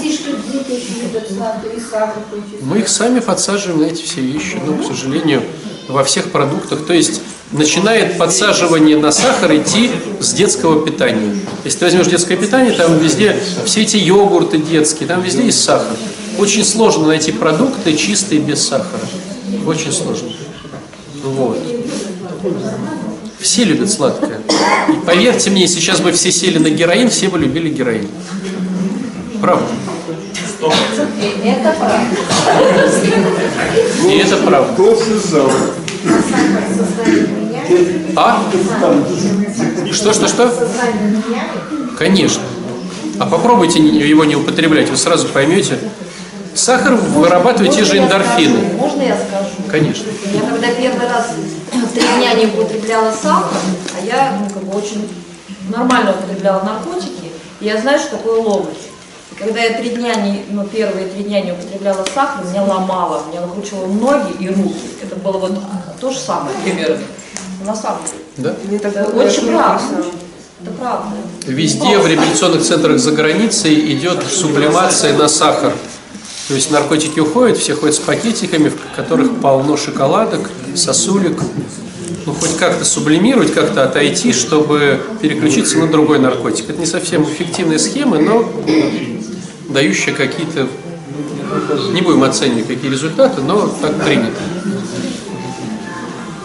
мы 2.62 2.78
их 2.78 2.88
сами 2.88 3.20
подсаживаем 3.20 3.80
на 3.80 3.86
эти 3.86 4.02
все 4.02 4.20
вещи, 4.20 4.58
но, 4.64 4.76
к 4.76 4.86
сожалению, 4.86 5.42
во 5.88 6.04
всех 6.04 6.30
продуктах. 6.30 6.86
То 6.86 6.92
есть 6.92 7.22
начинает 7.52 8.16
подсаживание 8.18 8.96
на 8.96 9.10
сахар 9.10 9.56
идти 9.56 9.90
с 10.20 10.32
детского 10.32 10.84
питания. 10.84 11.36
Если 11.64 11.78
ты 11.78 11.84
возьмешь 11.86 12.06
детское 12.06 12.36
питание, 12.36 12.72
там 12.72 12.98
везде 12.98 13.36
все 13.64 13.82
эти 13.82 13.96
йогурты 13.96 14.58
детские, 14.58 15.08
там 15.08 15.22
везде 15.22 15.44
есть 15.44 15.62
сахар. 15.62 15.96
Очень 16.38 16.64
сложно 16.64 17.08
найти 17.08 17.32
продукты 17.32 17.96
чистые 17.96 18.40
без 18.40 18.66
сахара. 18.66 19.02
Очень 19.66 19.92
сложно. 19.92 20.28
Вот. 21.22 21.58
Все 23.40 23.64
любят 23.64 23.90
сладкое. 23.90 24.40
И 24.88 24.92
поверьте 25.04 25.50
мне, 25.50 25.66
сейчас 25.66 26.00
бы 26.00 26.12
все 26.12 26.30
сели 26.30 26.58
на 26.58 26.70
героин, 26.70 27.10
все 27.10 27.28
бы 27.28 27.38
любили 27.38 27.68
героин. 27.68 28.06
Правда. 29.40 29.66
Это 31.42 31.74
правда. 31.78 32.06
И 34.06 34.18
это 34.18 34.36
правда. 34.36 34.72
А? 38.16 38.42
Что, 39.92 40.12
что, 40.12 40.28
что? 40.28 40.68
Конечно. 41.98 42.42
А 43.18 43.26
попробуйте 43.26 43.80
его 43.80 44.24
не 44.24 44.36
употреблять, 44.36 44.88
вы 44.88 44.96
сразу 44.96 45.28
поймете. 45.28 45.78
Сахар 46.54 46.94
вырабатывает 46.94 47.72
те 47.74 47.84
же 47.84 47.98
эндорфины. 47.98 48.74
Можно 48.76 49.02
я 49.02 49.16
скажу? 49.16 49.50
Конечно. 49.70 50.06
Я 50.32 50.40
когда 50.40 50.72
первый 50.72 51.06
раз 51.08 51.28
три 51.94 52.02
дня 52.02 52.34
не 52.34 52.46
употребляла 52.46 53.12
сахар, 53.12 53.58
а 53.96 54.04
я 54.04 54.38
ну, 54.40 54.52
как 54.52 54.64
бы 54.64 54.76
очень 54.76 55.08
нормально 55.68 56.12
употребляла 56.12 56.62
наркотики, 56.64 57.30
и 57.60 57.64
я 57.66 57.80
знаю, 57.80 57.98
что 57.98 58.16
такое 58.16 58.40
ломоть. 58.40 58.88
И 59.32 59.34
когда 59.38 59.60
я 59.60 59.78
три 59.78 59.90
дня 59.90 60.14
не, 60.16 60.44
ну, 60.50 60.64
первые 60.64 61.06
три 61.06 61.24
дня 61.24 61.40
не 61.40 61.52
употребляла 61.52 62.04
сахар, 62.12 62.44
меня 62.44 62.64
ломало, 62.64 63.22
меня 63.30 63.42
накручивало 63.42 63.86
ноги 63.86 64.32
и 64.40 64.48
руки. 64.48 64.90
Это 65.02 65.16
было 65.16 65.38
вот 65.38 65.58
то 66.00 66.10
же 66.10 66.18
самое 66.18 66.56
примерно. 66.64 66.98
На 67.64 67.74
самом 67.74 68.00
деле. 68.04 68.54
Да? 68.70 68.78
Это 68.88 69.04
очень 69.10 69.48
правда. 69.48 70.04
Это 70.62 70.70
правда. 70.78 71.08
Везде 71.46 71.98
в 71.98 72.06
реабилитационных 72.06 72.62
центрах 72.62 72.98
за 72.98 73.12
границей 73.12 73.92
идет 73.94 74.22
сублимация 74.24 75.16
на 75.16 75.28
сахар. 75.28 75.72
То 76.48 76.54
есть 76.54 76.70
наркотики 76.70 77.20
уходят, 77.20 77.58
все 77.58 77.74
ходят 77.74 77.94
с 77.94 77.98
пакетиками, 77.98 78.70
в 78.70 78.96
которых 78.96 79.40
полно 79.40 79.76
шоколадок, 79.76 80.50
сосулек. 80.74 81.40
Ну, 82.26 82.34
хоть 82.34 82.56
как-то 82.56 82.84
сублимировать, 82.84 83.54
как-то 83.54 83.84
отойти, 83.84 84.32
чтобы 84.32 85.00
переключиться 85.22 85.78
на 85.78 85.86
другой 85.86 86.18
наркотик. 86.18 86.68
Это 86.68 86.78
не 86.78 86.86
совсем 86.86 87.24
эффективная 87.24 87.78
схема, 87.78 88.18
но 88.18 88.50
дающая 89.68 90.12
какие-то... 90.12 90.66
Не 91.92 92.00
будем 92.02 92.22
оценивать, 92.22 92.66
какие 92.68 92.90
результаты, 92.90 93.40
но 93.42 93.68
так 93.80 93.94
принято. 94.04 94.40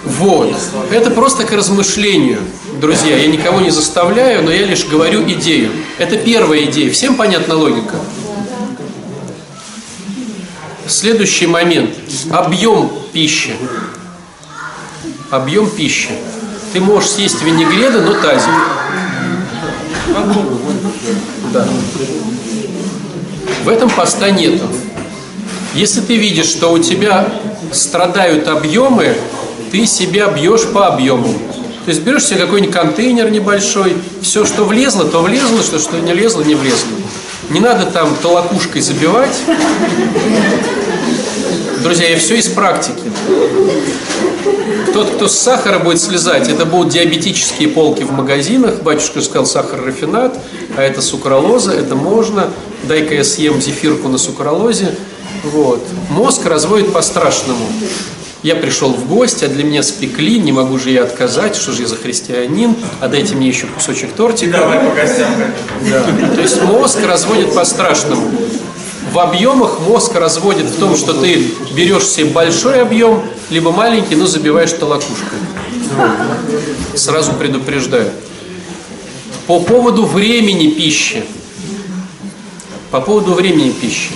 Вот. 0.06 0.56
Это 0.92 1.10
просто 1.10 1.46
к 1.46 1.52
размышлению, 1.52 2.40
друзья. 2.80 3.18
Я 3.18 3.28
никого 3.28 3.60
не 3.60 3.72
заставляю, 3.72 4.44
но 4.44 4.52
я 4.52 4.66
лишь 4.66 4.86
говорю 4.86 5.28
идею. 5.32 5.72
Это 5.98 6.18
первая 6.18 6.64
идея. 6.66 6.92
Всем 6.92 7.16
понятна 7.16 7.56
логика? 7.56 7.96
Следующий 10.88 11.48
момент. 11.48 11.90
Объем 12.32 12.92
пищи. 13.12 13.56
Объем 15.32 15.70
пищи. 15.70 16.12
Ты 16.72 16.80
можешь 16.80 17.10
съесть 17.10 17.42
винегреда, 17.42 18.02
но 18.02 18.14
тазик. 18.22 18.50
Да. 21.52 21.68
В 23.64 23.70
этом 23.70 23.90
поста 23.90 24.30
нету. 24.30 24.66
Если 25.74 26.02
ты 26.02 26.18
видишь, 26.18 26.46
что 26.46 26.72
у 26.72 26.78
тебя 26.78 27.28
страдают 27.72 28.48
объемы, 28.48 29.16
ты 29.76 29.86
себя 29.86 30.30
бьешь 30.30 30.66
по 30.68 30.88
объему. 30.88 31.28
То 31.84 31.90
есть 31.92 32.02
берешь 32.02 32.24
себе 32.24 32.40
какой-нибудь 32.40 32.74
контейнер 32.74 33.30
небольшой, 33.30 33.98
все, 34.22 34.46
что 34.46 34.64
влезло, 34.64 35.04
то 35.04 35.22
влезло, 35.22 35.62
что, 35.62 35.80
что 35.80 36.00
не 36.00 36.14
влезло, 36.14 36.44
не 36.44 36.56
влезло. 36.56 36.88
Не 37.50 37.60
надо 37.60 37.86
там 37.86 38.16
толокушкой 38.22 38.82
забивать. 38.82 39.36
Друзья, 41.84 42.08
я 42.08 42.18
все 42.18 42.36
из 42.36 42.48
практики. 42.48 43.04
Тот, 44.94 45.10
кто 45.10 45.28
с 45.28 45.38
сахара 45.38 45.80
будет 45.80 46.00
слезать, 46.00 46.48
это 46.48 46.66
будут 46.66 46.94
диабетические 46.94 47.68
полки 47.68 48.04
в 48.04 48.14
магазинах. 48.14 48.82
Батюшка 48.82 49.20
сказал 49.20 49.46
сахар 49.46 49.84
рафинат, 49.84 50.40
а 50.78 50.84
это 50.84 51.02
сукралоза, 51.02 51.74
это 51.74 51.96
можно. 51.96 52.48
Дай-ка 52.84 53.14
я 53.14 53.26
съем 53.26 53.62
зефирку 53.62 54.08
на 54.08 54.18
сукралозе. 54.18 54.96
Вот. 55.44 55.86
Мозг 56.12 56.46
разводит 56.46 56.94
по-страшному. 56.94 57.68
Я 58.46 58.56
пришел 58.56 58.94
в 58.94 59.08
гости, 59.08 59.44
а 59.44 59.48
для 59.48 59.64
меня 59.64 59.82
спекли, 59.82 60.38
не 60.38 60.52
могу 60.52 60.78
же 60.78 60.92
я 60.92 61.02
отказать, 61.02 61.56
что 61.56 61.72
же 61.72 61.82
я 61.82 61.88
за 61.88 61.96
христианин, 61.96 62.76
а 63.02 63.08
дайте 63.08 63.34
мне 63.34 63.48
еще 63.48 63.66
кусочек 63.66 64.14
тортика. 64.14 64.60
Давай 64.60 64.88
по 64.88 64.94
гостям. 64.94 65.32
Да. 65.90 66.04
То 66.36 66.42
есть 66.42 66.62
мозг 66.62 67.00
разводит 67.04 67.56
по-страшному. 67.56 68.30
В 69.12 69.18
объемах 69.18 69.80
мозг 69.80 70.14
разводит 70.14 70.68
в 70.68 70.80
том, 70.80 70.96
что 70.96 71.20
ты 71.20 71.44
берешь 71.76 72.06
себе 72.06 72.26
большой 72.26 72.84
объем, 72.84 73.24
либо 73.50 73.72
маленький, 73.72 74.16
но 74.16 74.28
забиваешь 74.28 74.74
толокушкой. 74.74 75.40
Сразу 76.94 77.34
предупреждаю. 77.34 78.12
По 79.48 79.60
поводу 79.60 80.06
времени 80.06 80.70
пищи. 80.70 81.26
По 82.92 83.02
поводу 83.02 83.34
времени 83.34 83.72
пищи. 83.72 84.12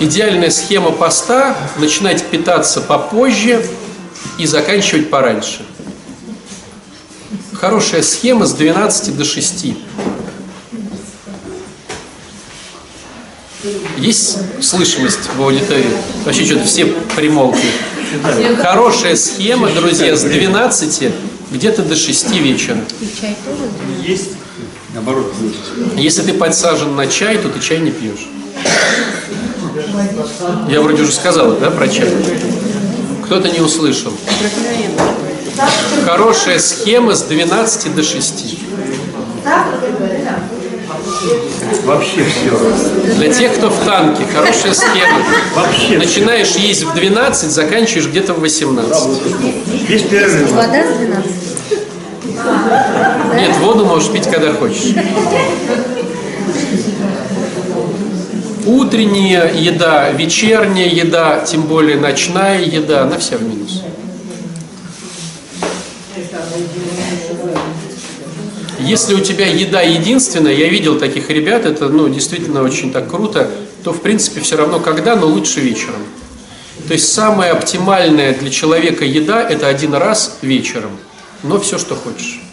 Идеальная 0.00 0.50
схема 0.50 0.90
поста– 0.90 1.56
начинать 1.78 2.24
питаться 2.24 2.80
попозже 2.80 3.64
и 4.38 4.46
заканчивать 4.46 5.08
пораньше. 5.08 5.64
Хорошая 7.52 8.02
схема 8.02 8.44
с 8.46 8.52
12 8.54 9.16
до 9.16 9.24
6. 9.24 9.66
Есть 13.96 14.36
слышимость 14.62 15.20
в 15.36 15.42
аудитории? 15.42 15.86
Вообще 16.24 16.44
что-то 16.44 16.64
все 16.64 16.86
примолкли. 17.16 17.70
Хорошая 18.58 19.16
схема, 19.16 19.70
друзья, 19.70 20.16
с 20.16 20.22
12 20.22 21.12
где-то 21.52 21.82
до 21.82 21.94
6 21.94 22.32
вечера. 22.32 22.78
Есть. 24.02 24.32
Наоборот, 24.92 25.32
Если 25.96 26.22
ты 26.22 26.34
подсажен 26.34 26.94
на 26.94 27.06
чай, 27.06 27.38
то 27.38 27.48
ты 27.48 27.60
чай 27.60 27.78
не 27.78 27.90
пьешь. 27.90 28.28
Я 30.68 30.80
вроде 30.80 31.02
уже 31.02 31.12
сказал, 31.12 31.52
да, 31.52 31.70
про 31.70 31.88
чай? 31.88 32.08
Кто-то 33.24 33.48
не 33.48 33.60
услышал. 33.60 34.12
Хорошая 36.04 36.58
схема 36.58 37.14
с 37.14 37.22
12 37.22 37.94
до 37.94 38.02
6. 38.02 38.58
Вообще 41.84 42.24
все. 42.24 43.14
Для 43.16 43.32
тех, 43.32 43.54
кто 43.54 43.70
в 43.70 43.84
танке, 43.84 44.24
хорошая 44.32 44.74
схема. 44.74 45.22
Вообще. 45.54 45.98
Начинаешь 45.98 46.52
есть 46.56 46.82
в 46.84 46.94
12, 46.94 47.50
заканчиваешь 47.50 48.08
где-то 48.08 48.34
в 48.34 48.40
18. 48.40 49.08
Без 49.88 50.02
перерыва. 50.02 50.54
Вода 50.54 50.84
с 50.84 50.96
12. 50.98 51.32
Нет, 53.36 53.56
воду 53.58 53.84
можешь 53.84 54.10
пить, 54.10 54.26
когда 54.28 54.52
хочешь. 54.52 54.94
Утренняя 58.74 59.54
еда, 59.54 60.10
вечерняя 60.10 60.88
еда, 60.88 61.44
тем 61.44 61.62
более 61.62 61.96
ночная 61.96 62.60
еда, 62.60 63.02
она 63.02 63.18
вся 63.18 63.36
в 63.36 63.42
минус. 63.42 63.82
Если 68.80 69.14
у 69.14 69.20
тебя 69.20 69.46
еда 69.46 69.80
единственная, 69.80 70.54
я 70.54 70.68
видел 70.68 70.98
таких 70.98 71.30
ребят, 71.30 71.64
это 71.64 71.88
ну, 71.88 72.08
действительно 72.08 72.62
очень 72.62 72.92
так 72.92 73.08
круто, 73.08 73.48
то 73.84 73.92
в 73.92 74.02
принципе 74.02 74.40
все 74.40 74.56
равно 74.56 74.80
когда, 74.80 75.14
но 75.14 75.28
лучше 75.28 75.60
вечером. 75.60 76.02
То 76.88 76.94
есть 76.94 77.12
самая 77.12 77.52
оптимальная 77.52 78.34
для 78.34 78.50
человека 78.50 79.04
еда 79.04 79.48
это 79.48 79.68
один 79.68 79.94
раз 79.94 80.38
вечером, 80.42 80.98
но 81.44 81.60
все, 81.60 81.78
что 81.78 81.94
хочешь. 81.94 82.43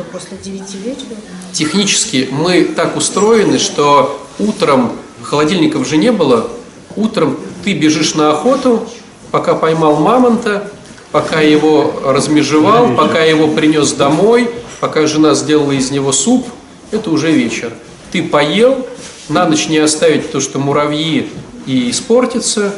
Что, 0.00 0.12
после 0.12 0.38
9 0.42 0.74
вечера? 0.76 1.16
Технически 1.52 2.28
мы 2.30 2.64
так 2.64 2.96
устроены, 2.96 3.58
что 3.58 4.24
утром 4.38 4.92
холодильников 5.22 5.86
же 5.86 5.96
не 5.98 6.10
было, 6.10 6.48
утром 6.96 7.38
ты 7.64 7.74
бежишь 7.74 8.14
на 8.14 8.30
охоту, 8.30 8.88
пока 9.30 9.54
поймал 9.54 9.96
мамонта, 9.96 10.70
пока 11.12 11.40
его 11.40 11.92
размежевал, 12.04 12.94
пока 12.94 13.22
его 13.22 13.48
принес 13.48 13.92
домой, 13.92 14.50
пока 14.80 15.06
жена 15.06 15.34
сделала 15.34 15.72
из 15.72 15.90
него 15.90 16.12
суп, 16.12 16.46
это 16.90 17.10
уже 17.10 17.30
вечер. 17.30 17.72
Ты 18.10 18.22
поел, 18.22 18.86
на 19.28 19.46
ночь 19.46 19.68
не 19.68 19.78
оставить 19.78 20.32
то, 20.32 20.40
что 20.40 20.58
муравьи 20.58 21.28
и 21.66 21.90
испортится, 21.90 22.74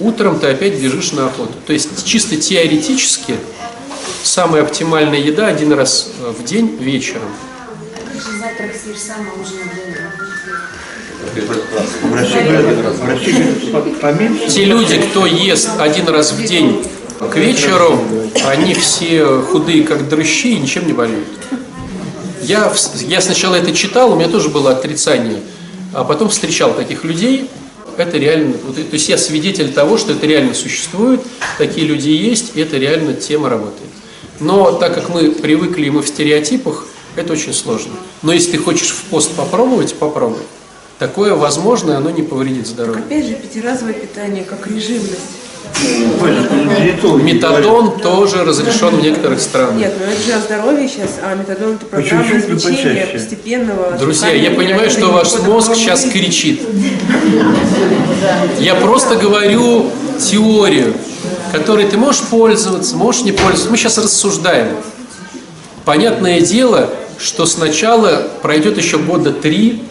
утром 0.00 0.40
ты 0.40 0.48
опять 0.48 0.80
бежишь 0.80 1.12
на 1.12 1.26
охоту. 1.26 1.52
То 1.66 1.72
есть 1.72 2.04
чисто 2.04 2.36
теоретически 2.36 3.36
самая 4.22 4.62
оптимальная 4.62 5.20
еда 5.20 5.46
один 5.46 5.72
раз 5.72 6.10
в 6.20 6.44
день 6.44 6.76
вечером. 6.80 7.30
Те 14.48 14.64
люди, 14.64 15.00
кто 15.00 15.26
ест 15.26 15.70
один 15.78 16.08
раз 16.08 16.32
в 16.32 16.44
день 16.44 16.84
к 17.20 17.36
вечеру, 17.36 18.00
они 18.46 18.74
все 18.74 19.42
худые, 19.42 19.84
как 19.84 20.08
дрыщи, 20.08 20.52
и 20.52 20.58
ничем 20.58 20.86
не 20.86 20.92
болеют. 20.92 21.28
Я, 22.42 22.72
я 23.06 23.20
сначала 23.20 23.56
это 23.56 23.72
читал, 23.72 24.12
у 24.12 24.16
меня 24.16 24.28
тоже 24.28 24.48
было 24.48 24.70
отрицание, 24.70 25.40
а 25.92 26.04
потом 26.04 26.28
встречал 26.28 26.72
таких 26.74 27.04
людей. 27.04 27.50
Это 27.96 28.16
реально, 28.16 28.54
то 28.54 28.92
есть 28.92 29.08
я 29.08 29.18
свидетель 29.18 29.72
того, 29.72 29.98
что 29.98 30.12
это 30.12 30.24
реально 30.24 30.54
существует, 30.54 31.20
такие 31.58 31.84
люди 31.84 32.10
есть, 32.10 32.52
и 32.54 32.60
это 32.60 32.76
реально 32.76 33.14
тема 33.14 33.48
работает. 33.48 33.87
Но 34.40 34.72
так 34.72 34.94
как 34.94 35.08
мы 35.08 35.30
привыкли, 35.32 35.86
и 35.86 35.90
мы 35.90 36.02
в 36.02 36.08
стереотипах, 36.08 36.86
это 37.16 37.32
очень 37.32 37.52
сложно. 37.52 37.92
Но 38.22 38.32
если 38.32 38.52
ты 38.52 38.58
хочешь 38.58 38.90
в 38.90 39.04
пост 39.04 39.32
попробовать, 39.32 39.94
попробуй. 39.94 40.42
Такое 40.98 41.34
возможно, 41.34 41.96
оно 41.96 42.10
не 42.10 42.22
повредит 42.22 42.66
здоровью. 42.66 43.04
Опять 43.04 43.26
же, 43.26 43.34
пятиразовое 43.34 43.94
питание 43.94 44.44
как 44.44 44.66
режимность. 44.66 45.38
Метадон 47.22 48.00
тоже 48.00 48.44
разрешен 48.44 48.96
в 48.96 49.02
некоторых 49.02 49.40
странах. 49.40 49.76
Нет, 49.76 49.94
ну 49.98 50.06
это 50.10 50.22
же 50.22 50.32
о 50.32 50.40
здоровье 50.40 50.88
сейчас, 50.88 51.18
а 51.22 51.34
метадон 51.34 51.74
это 51.74 51.86
программа 51.86 52.24
но 52.24 52.56
излечения 52.56 53.06
постепенного. 53.06 53.92
Друзья, 53.92 54.30
я 54.30 54.50
понимаю, 54.50 54.90
что 54.90 55.08
ваш 55.08 55.38
мозг 55.40 55.74
сейчас 55.74 56.04
кричит. 56.04 56.62
Я 58.58 58.74
просто 58.74 59.16
говорю 59.16 59.90
теорию, 60.18 60.94
которой 61.50 61.86
ты 61.86 61.96
можешь 61.96 62.22
пользоваться, 62.22 62.96
можешь 62.96 63.22
не 63.22 63.32
пользоваться. 63.32 63.70
Мы 63.70 63.76
сейчас 63.76 63.98
рассуждаем. 63.98 64.76
Понятное 65.84 66.40
дело, 66.40 66.90
что 67.18 67.46
сначала 67.46 68.28
пройдет 68.42 68.76
еще 68.76 68.98
года 68.98 69.32
три, 69.32 69.82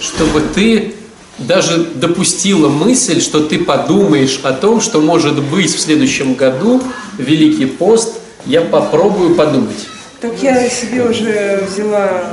чтобы 0.00 0.40
ты 0.40 0.94
даже 1.38 1.84
допустила 1.84 2.68
мысль, 2.68 3.20
что 3.20 3.40
ты 3.40 3.58
подумаешь 3.58 4.40
о 4.42 4.52
том, 4.52 4.80
что 4.80 5.00
может 5.00 5.42
быть 5.42 5.74
в 5.74 5.80
следующем 5.80 6.34
году 6.34 6.82
Великий 7.16 7.66
пост, 7.66 8.14
я 8.46 8.62
попробую 8.62 9.34
подумать. 9.34 9.86
Так 10.20 10.42
я 10.42 10.68
себе 10.68 11.04
уже 11.04 11.64
взяла 11.70 12.24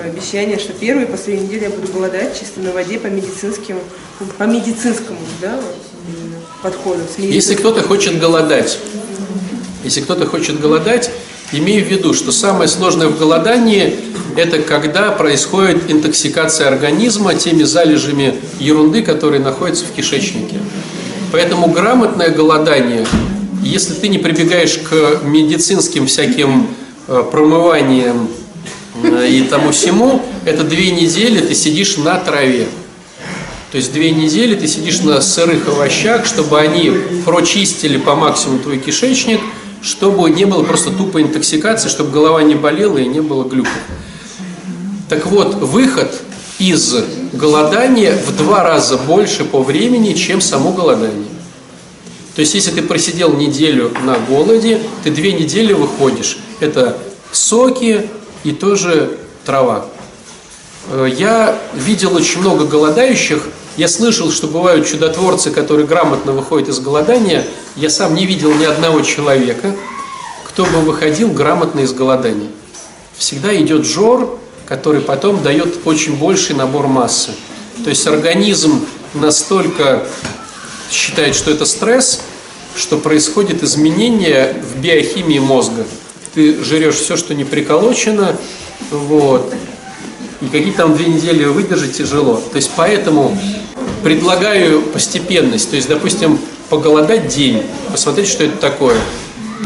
такое 0.00 0.10
обещание, 0.12 0.58
что 0.58 0.72
первые 0.72 1.06
и 1.06 1.10
последние 1.10 1.46
недели 1.46 1.64
я 1.64 1.70
буду 1.70 1.92
голодать 1.92 2.38
чисто 2.38 2.60
на 2.60 2.72
воде 2.72 2.98
по 2.98 3.08
медицинским, 3.08 3.78
по 4.38 4.44
медицинскому, 4.44 5.18
да, 5.40 5.56
вот, 5.56 5.76
С 6.62 7.18
Если 7.18 7.54
кто-то 7.54 7.82
хочет 7.82 8.18
голодать, 8.18 8.78
если 9.82 10.02
кто-то 10.02 10.26
хочет 10.26 10.60
голодать, 10.60 11.10
имею 11.52 11.84
в 11.84 11.88
виду, 11.88 12.12
что 12.12 12.32
самое 12.32 12.68
сложное 12.68 13.08
в 13.08 13.18
голодании– 13.18 13.96
это 14.36 14.60
когда 14.60 15.10
происходит 15.10 15.90
интоксикация 15.90 16.68
организма 16.68 17.34
теми 17.34 17.62
залежами 17.62 18.34
ерунды, 18.58 19.02
которые 19.02 19.40
находятся 19.40 19.86
в 19.86 19.92
кишечнике. 19.92 20.56
Поэтому 21.32 21.68
грамотное 21.68 22.28
голодание, 22.28 23.06
если 23.62 23.94
ты 23.94 24.08
не 24.08 24.18
прибегаешь 24.18 24.78
к 24.78 25.22
медицинским 25.24 26.06
всяким 26.06 26.68
э, 27.08 27.22
промываниям 27.30 28.28
э, 29.02 29.28
и 29.28 29.42
тому 29.44 29.70
всему, 29.70 30.22
это 30.44 30.62
две 30.64 30.90
недели 30.90 31.40
ты 31.40 31.54
сидишь 31.54 31.96
на 31.96 32.18
траве. 32.18 32.68
То 33.70 33.76
есть 33.76 33.92
две 33.92 34.10
недели 34.10 34.56
ты 34.56 34.66
сидишь 34.66 35.00
на 35.00 35.20
сырых 35.20 35.68
овощах, 35.68 36.26
чтобы 36.26 36.58
они 36.58 36.90
прочистили 37.24 37.98
по 37.98 38.16
максимуму 38.16 38.58
твой 38.58 38.78
кишечник, 38.78 39.40
чтобы 39.80 40.28
не 40.30 40.44
было 40.44 40.64
просто 40.64 40.90
тупой 40.90 41.22
интоксикации, 41.22 41.88
чтобы 41.88 42.10
голова 42.10 42.42
не 42.42 42.56
болела 42.56 42.98
и 42.98 43.06
не 43.06 43.20
было 43.20 43.44
глюков. 43.44 43.72
Так 45.08 45.26
вот, 45.26 45.54
выход 45.54 46.20
из 46.58 46.94
голодания 47.32 48.16
в 48.16 48.36
два 48.36 48.62
раза 48.62 48.98
больше 48.98 49.44
по 49.44 49.62
времени, 49.62 50.14
чем 50.14 50.40
само 50.40 50.72
голодание. 50.72 51.28
То 52.34 52.40
есть, 52.40 52.54
если 52.54 52.70
ты 52.70 52.82
просидел 52.82 53.32
неделю 53.32 53.92
на 54.04 54.18
голоде, 54.18 54.80
ты 55.04 55.10
две 55.10 55.32
недели 55.32 55.72
выходишь. 55.72 56.38
Это 56.60 56.96
соки 57.32 58.08
и 58.44 58.52
тоже 58.52 59.18
трава. 59.44 59.86
Э, 60.90 61.08
Я 61.16 61.58
видел 61.74 62.14
очень 62.14 62.40
много 62.40 62.66
голодающих. 62.66 63.48
Я 63.76 63.88
слышал, 63.88 64.30
что 64.30 64.46
бывают 64.46 64.86
чудотворцы, 64.86 65.50
которые 65.50 65.86
грамотно 65.86 66.32
выходят 66.32 66.68
из 66.68 66.80
голодания. 66.80 67.44
Я 67.76 67.88
сам 67.88 68.14
не 68.14 68.26
видел 68.26 68.52
ни 68.54 68.64
одного 68.64 69.00
человека, 69.02 69.74
кто 70.44 70.64
бы 70.64 70.80
выходил 70.80 71.30
грамотно 71.30 71.80
из 71.80 71.92
голодания. 71.92 72.48
Всегда 73.16 73.54
идет 73.56 73.86
жор, 73.86 74.38
который 74.66 75.00
потом 75.00 75.42
дает 75.42 75.86
очень 75.86 76.16
больший 76.16 76.54
набор 76.54 76.88
массы. 76.88 77.30
То 77.84 77.90
есть 77.90 78.06
организм 78.06 78.84
настолько 79.14 80.06
считает, 80.90 81.34
что 81.34 81.50
это 81.50 81.64
стресс, 81.64 82.20
что 82.76 82.98
происходит 82.98 83.62
изменение 83.62 84.54
в 84.62 84.80
биохимии 84.80 85.38
мозга. 85.38 85.86
Ты 86.34 86.62
жрешь 86.62 86.96
все, 86.96 87.16
что 87.16 87.34
не 87.34 87.44
приколочено, 87.44 88.36
вот, 88.90 89.52
и 90.40 90.46
какие 90.46 90.72
там 90.72 90.96
две 90.96 91.06
недели 91.06 91.44
выдержать 91.44 91.96
тяжело. 91.96 92.36
То 92.36 92.56
есть 92.56 92.70
поэтому 92.76 93.36
предлагаю 94.02 94.82
постепенность. 94.82 95.70
То 95.70 95.76
есть, 95.76 95.88
допустим, 95.88 96.38
поголодать 96.68 97.28
день, 97.28 97.62
посмотреть, 97.90 98.28
что 98.28 98.44
это 98.44 98.56
такое. 98.56 98.96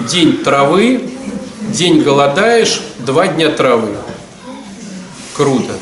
День 0.09 0.39
травы, 0.39 1.11
день 1.73 2.03
голодаешь, 2.03 2.81
два 2.99 3.29
дня 3.29 3.51
травы. 3.51 3.97
Круто. 5.35 5.75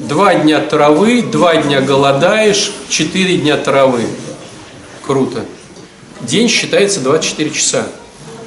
Два 0.00 0.34
дня 0.34 0.60
травы, 0.60 1.22
два 1.22 1.56
дня 1.56 1.80
голодаешь, 1.80 2.72
четыре 2.88 3.36
дня 3.36 3.56
травы. 3.56 4.02
Круто. 5.06 5.44
День 6.20 6.48
считается 6.48 7.00
24 7.00 7.50
часа. 7.50 7.86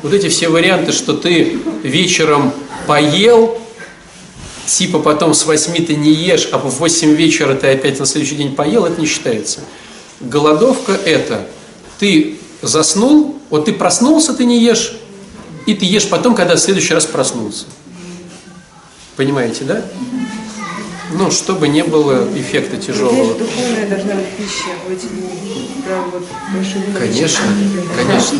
Вот 0.01 0.13
эти 0.13 0.27
все 0.27 0.49
варианты, 0.49 0.91
что 0.91 1.13
ты 1.13 1.59
вечером 1.83 2.53
поел, 2.87 3.57
типа 4.65 4.99
потом 4.99 5.33
с 5.33 5.45
8 5.45 5.85
ты 5.85 5.95
не 5.95 6.11
ешь, 6.13 6.49
а 6.51 6.57
в 6.57 6.69
8 6.79 7.13
вечера 7.15 7.55
ты 7.55 7.67
опять 7.67 7.99
на 7.99 8.05
следующий 8.05 8.35
день 8.35 8.55
поел, 8.55 8.85
это 8.85 8.99
не 8.99 9.07
считается. 9.07 9.61
Голодовка 10.19 10.93
это 10.93 11.47
ты 11.99 12.37
заснул, 12.61 13.39
вот 13.49 13.65
ты 13.65 13.73
проснулся, 13.73 14.33
ты 14.33 14.45
не 14.45 14.59
ешь, 14.59 14.97
и 15.65 15.73
ты 15.73 15.85
ешь 15.85 16.07
потом, 16.09 16.35
когда 16.35 16.55
в 16.55 16.59
следующий 16.59 16.93
раз 16.93 17.05
проснулся. 17.05 17.65
Понимаете, 19.15 19.63
да? 19.63 19.85
Ну, 21.13 21.31
чтобы 21.31 21.67
не 21.67 21.83
было 21.83 22.27
эффекта 22.35 22.75
Здесь 22.75 22.87
тяжелого. 22.87 23.35
духовная 23.35 23.87
должна 23.87 24.15
быть 24.15 24.29
пища 24.37 24.71
в 24.85 24.91
эти 24.91 25.05
дни. 25.05 25.69
Прям 25.85 26.11
вот 26.11 26.25
Конечно, 26.97 27.43
конечно. 27.95 28.39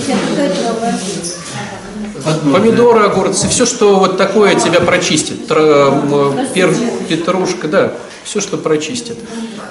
Помидоры, 2.24 3.06
огурцы, 3.06 3.48
все, 3.50 3.66
что 3.66 3.96
вот 3.98 4.18
такое 4.18 4.56
тебя 4.56 4.80
прочистит. 4.80 5.48
Пер- 5.48 6.76
петрушка, 7.08 7.68
да, 7.68 7.94
все, 8.24 8.40
что 8.40 8.58
прочистит. 8.58 9.18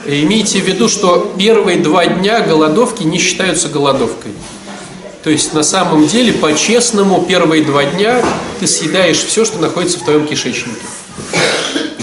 И 0.07 0.23
Имейте 0.23 0.61
в 0.61 0.65
виду, 0.65 0.89
что 0.89 1.35
первые 1.39 1.79
два 1.79 2.07
дня 2.07 2.41
голодовки 2.41 3.03
не 3.03 3.19
считаются 3.19 3.69
голодовкой. 3.69 4.33
То 5.23 5.31
есть 5.31 5.55
на 5.55 5.63
самом 5.63 6.07
деле, 6.07 6.35
по-честному, 6.35 7.25
первые 7.27 7.65
два 7.65 7.85
дня 7.85 8.23
ты 8.61 8.67
съедаешь 8.67 9.17
все, 9.17 9.47
что 9.47 9.59
находится 9.59 9.99
в 9.99 10.03
твоем 10.05 10.27
кишечнике. 10.27 10.81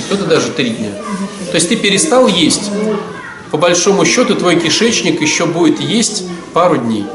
Кто-то 0.08 0.26
даже 0.26 0.50
три 0.50 0.72
дня. 0.72 0.90
То 1.52 1.56
есть 1.56 1.70
ты 1.70 1.76
перестал 1.76 2.28
есть. 2.28 2.72
По 3.52 3.58
большому 3.58 4.06
счету 4.06 4.36
твой 4.36 4.60
кишечник 4.60 5.22
еще 5.22 5.46
будет 5.46 5.80
есть 5.80 6.24
пару 6.54 6.78
дней. 6.78 7.06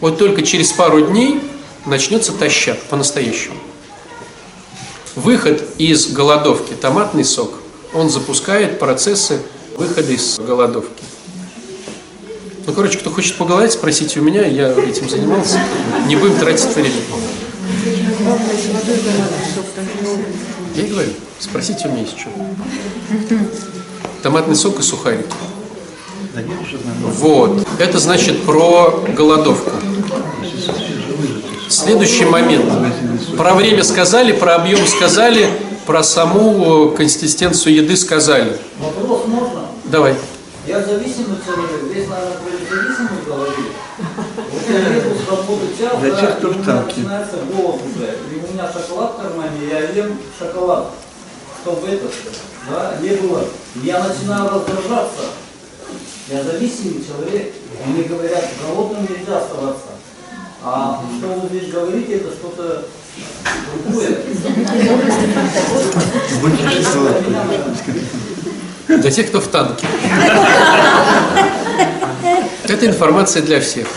Вот 0.00 0.18
только 0.18 0.42
через 0.42 0.72
пару 0.72 1.00
дней 1.00 1.40
начнется 1.86 2.32
тащак 2.32 2.78
по-настоящему. 2.84 3.56
Выход 5.14 5.62
из 5.78 6.12
голодовки, 6.12 6.72
томатный 6.74 7.24
сок, 7.24 7.52
он 7.92 8.08
запускает 8.08 8.78
процессы 8.78 9.42
выхода 9.76 10.12
из 10.12 10.38
голодовки. 10.38 11.02
Ну, 12.66 12.72
короче, 12.72 12.98
кто 12.98 13.10
хочет 13.10 13.36
поголодать, 13.36 13.72
спросите 13.72 14.20
у 14.20 14.22
меня, 14.22 14.46
я 14.46 14.72
этим 14.72 15.08
занимался. 15.08 15.60
Не 16.06 16.16
будем 16.16 16.38
тратить 16.38 16.74
время. 16.74 16.90
Я 20.74 20.82
и 20.84 20.88
говорю, 20.88 21.10
спросите 21.38 21.88
у 21.88 21.92
меня 21.92 22.06
что. 22.06 22.30
Томатный 24.22 24.54
сок 24.54 24.78
и 24.78 24.82
сухарики. 24.82 25.28
Вот. 27.18 27.66
Это 27.78 27.98
значит 27.98 28.42
про 28.44 29.04
голодовку. 29.14 29.70
Следующий 31.72 32.26
момент. 32.26 32.70
Про 33.38 33.54
время 33.54 33.82
сказали, 33.82 34.32
про 34.32 34.56
объем 34.56 34.86
сказали, 34.86 35.48
про 35.86 36.02
саму 36.02 36.92
э, 36.92 36.96
консистенцию 36.96 37.76
еды 37.76 37.96
сказали. 37.96 38.58
Вопрос 38.78 39.22
можно? 39.26 39.62
Давай. 39.84 40.14
Я 40.66 40.82
зависимый 40.82 41.38
человек, 41.44 41.90
здесь, 41.90 42.08
наверное, 42.08 42.36
про 42.36 42.76
зависимость 42.76 43.24
говорили. 43.26 43.72
Вот 44.52 44.62
я 44.68 44.96
еду 44.96 45.10
с 45.18 45.28
работы 45.30 45.66
час, 45.78 45.98
Для 46.00 46.10
да, 46.10 46.38
и 46.40 46.44
у 46.44 46.52
меня 46.52 46.82
начинается 46.82 47.36
голод 47.50 47.80
уже. 47.96 48.18
И 48.30 48.36
у 48.36 48.52
меня 48.52 48.70
шоколад 48.70 49.14
в 49.14 49.22
кармане, 49.22 49.66
я 49.70 49.80
ем 49.80 50.18
шоколад. 50.38 50.90
Чтобы 51.62 51.88
это, 51.88 52.06
да, 52.70 52.96
не 53.00 53.16
было. 53.16 53.46
Я 53.82 54.04
начинаю 54.04 54.50
раздражаться. 54.50 55.22
Я 56.28 56.42
зависимый 56.42 57.02
человек. 57.02 57.54
Мне 57.86 58.02
говорят, 58.02 58.44
голодным 58.62 59.02
нельзя 59.08 59.38
оставаться. 59.38 59.91
А 60.64 61.02
что 61.18 61.26
вы 61.26 61.48
здесь 61.48 61.72
говорите, 61.72 62.12
это 62.14 62.30
что-то 62.30 62.84
другое. 63.84 64.18
Для 68.88 69.10
тех, 69.10 69.28
кто 69.28 69.40
в 69.40 69.48
танке. 69.48 69.86
Это 72.68 72.86
информация 72.86 73.42
для 73.42 73.60
всех. 73.60 73.88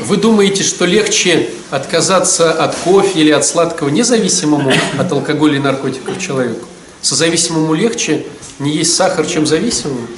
Вы 0.00 0.16
думаете, 0.16 0.64
что 0.64 0.84
легче 0.84 1.50
отказаться 1.70 2.50
от 2.52 2.74
кофе 2.76 3.20
или 3.20 3.30
от 3.30 3.44
сладкого 3.46 3.90
независимому 3.90 4.72
от 4.98 5.12
алкоголя 5.12 5.56
и 5.56 5.60
наркотиков 5.60 6.18
человеку? 6.18 6.66
Созависимому 7.02 7.74
легче 7.74 8.26
не 8.58 8.74
есть 8.74 8.96
сахар, 8.96 9.26
чем 9.26 9.46
зависимому? 9.46 10.08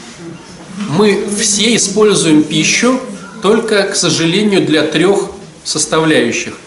Мы 0.88 1.29
все 1.38 1.77
используем 1.77 2.43
пищу 2.45 2.99
только, 3.42 3.85
к 3.85 3.96
сожалению, 3.96 4.64
для 4.64 4.83
трех 4.83 5.31
составляющих. 5.64 6.59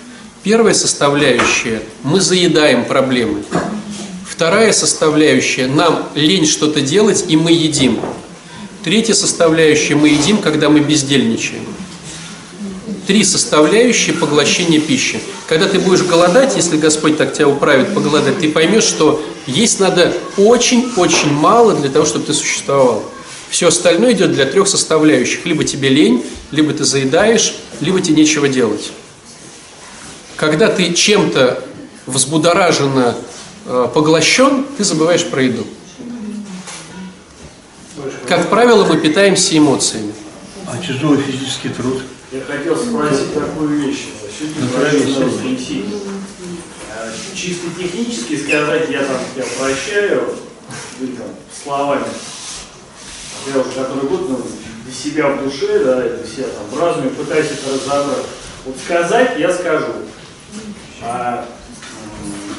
Первая 0.43 0.73
составляющая– 0.73 1.81
мы 2.03 2.19
заедаем 2.19 2.85
проблемы. 2.85 3.43
Вторая 4.27 4.73
составляющая– 4.73 5.67
нам 5.67 6.09
лень 6.15 6.45
что-то 6.45 6.81
делать, 6.81 7.25
и 7.27 7.37
мы 7.37 7.51
едим. 7.51 7.99
Третья 8.83 9.13
составляющая– 9.13 9.95
мы 9.95 10.09
едим, 10.09 10.39
когда 10.39 10.69
мы 10.69 10.81
бездельничаем. 10.81 11.65
Три 13.07 13.23
составляющие 13.23 14.15
поглощения 14.15 14.79
пищи. 14.79 15.19
Когда 15.47 15.67
ты 15.67 15.79
будешь 15.79 16.03
голодать, 16.03 16.55
если 16.55 16.77
Господь 16.77 17.17
так 17.17 17.33
тебя 17.33 17.47
управит 17.47 17.93
поголодать, 17.93 18.39
ты 18.39 18.49
поймешь, 18.49 18.83
что 18.83 19.23
есть 19.45 19.79
надо 19.79 20.13
очень-очень 20.37 21.31
мало 21.31 21.73
для 21.75 21.89
того, 21.89 22.05
чтобы 22.05 22.25
ты 22.25 22.33
существовал. 22.33 23.03
Все 23.53 23.67
остальное 23.67 24.13
идет 24.13 24.31
для 24.33 24.47
трех 24.47 24.67
составляющих. 24.67 25.45
Либо 25.45 25.63
тебе 25.63 25.89
лень, 25.89 26.25
либо 26.49 26.73
ты 26.73 26.85
заедаешь, 26.85 27.53
либо 27.81 28.01
тебе 28.01 28.15
нечего 28.15 28.47
делать. 28.47 28.91
Когда 30.35 30.69
ты 30.69 30.91
чем-то 30.91 31.63
взбудораженно 32.07 33.15
э, 33.67 33.89
поглощен, 33.93 34.65
ты 34.75 34.83
забываешь 34.83 35.23
про 35.25 35.43
еду. 35.43 35.67
Как 38.27 38.49
правило, 38.49 38.85
мы 38.85 38.97
питаемся 38.97 39.55
эмоциями. 39.55 40.13
А 40.65 40.75
тяжелый 40.79 41.21
физический 41.21 41.69
труд. 41.69 42.01
Я 42.31 42.41
хотел 42.41 42.75
спросить 42.75 43.35
такую 43.35 43.69
вещь. 43.81 44.05
Сегодня 44.39 44.67
Чисто 47.35 47.67
технически 47.77 48.35
сказать, 48.35 48.89
я 48.89 49.03
там 49.03 49.21
тебя 49.35 49.45
прощаю, 49.59 50.37
вы 50.99 51.07
там 51.09 51.27
словами. 51.63 52.05
Я 53.47 53.59
уже 53.59 53.71
который 53.71 54.07
год 54.09 54.29
ну, 54.29 54.39
для 54.85 54.93
себя 54.93 55.29
в 55.29 55.43
душе, 55.43 55.83
да, 55.83 56.01
для 56.01 56.25
себя 56.25 56.45
там 56.47 56.65
в 56.71 56.81
разуме 56.81 57.09
пытаюсь 57.09 57.47
это 57.47 57.73
разобрать. 57.73 58.25
Вот 58.65 58.75
сказать 58.85 59.39
я 59.39 59.53
скажу. 59.53 59.87
А 61.01 61.45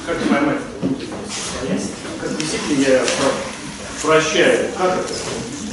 как 0.06 0.18
поймать 0.28 0.58
это? 0.82 1.80
Как 2.20 2.36
действительно 2.36 2.92
я 2.92 2.98
про- 2.98 4.08
прощаю? 4.08 4.68
Как 4.76 4.92
это? 4.98 5.12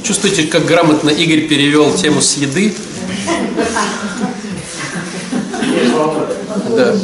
Чувствуете, 0.02 0.44
как 0.44 0.64
грамотно 0.64 1.10
Игорь 1.10 1.46
перевел 1.46 1.94
тему 1.94 2.20
с 2.20 2.36
еды? 2.36 2.74
Да. 6.74 6.96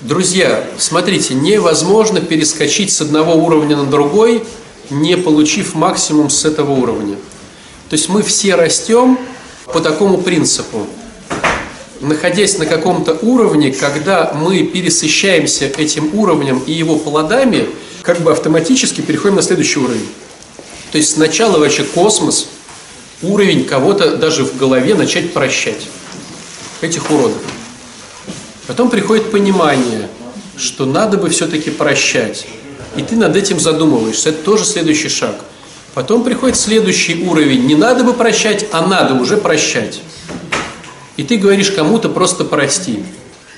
Друзья, 0.00 0.64
смотрите, 0.76 1.34
невозможно 1.34 2.20
перескочить 2.20 2.92
с 2.92 3.00
одного 3.00 3.34
уровня 3.34 3.76
на 3.76 3.86
другой, 3.86 4.44
не 4.90 5.16
получив 5.16 5.74
максимум 5.74 6.30
с 6.30 6.44
этого 6.44 6.72
уровня. 6.72 7.16
То 7.88 7.96
есть 7.96 8.08
мы 8.08 8.22
все 8.22 8.54
растем 8.54 9.18
по 9.66 9.80
такому 9.80 10.18
принципу. 10.18 10.86
Находясь 12.00 12.58
на 12.58 12.66
каком-то 12.66 13.14
уровне, 13.22 13.72
когда 13.72 14.32
мы 14.34 14.64
пересыщаемся 14.64 15.66
этим 15.66 16.10
уровнем 16.14 16.62
и 16.66 16.72
его 16.72 16.98
плодами, 16.98 17.66
как 18.02 18.20
бы 18.20 18.32
автоматически 18.32 19.00
переходим 19.00 19.36
на 19.36 19.42
следующий 19.42 19.80
уровень. 19.80 20.06
То 20.92 20.98
есть 20.98 21.14
сначала 21.14 21.58
вообще 21.58 21.84
космос, 21.84 22.48
уровень 23.22 23.64
кого-то 23.64 24.16
даже 24.16 24.44
в 24.44 24.56
голове 24.56 24.94
начать 24.94 25.32
прощать. 25.32 25.88
Этих 26.80 27.10
уродов. 27.10 27.42
Потом 28.66 28.90
приходит 28.90 29.30
понимание, 29.30 30.08
что 30.56 30.84
надо 30.84 31.16
бы 31.16 31.30
все-таки 31.30 31.70
прощать. 31.70 32.46
И 32.96 33.02
ты 33.02 33.16
над 33.16 33.36
этим 33.36 33.58
задумываешься. 33.58 34.30
Это 34.30 34.42
тоже 34.42 34.64
следующий 34.64 35.08
шаг. 35.08 35.34
Потом 35.94 36.24
приходит 36.24 36.56
следующий 36.56 37.24
уровень. 37.24 37.66
Не 37.66 37.74
надо 37.74 38.04
бы 38.04 38.14
прощать, 38.14 38.66
а 38.72 38.86
надо 38.86 39.14
уже 39.14 39.36
прощать. 39.36 40.00
И 41.16 41.22
ты 41.22 41.36
говоришь 41.36 41.70
кому-то 41.70 42.08
просто 42.08 42.44
прости. 42.44 43.04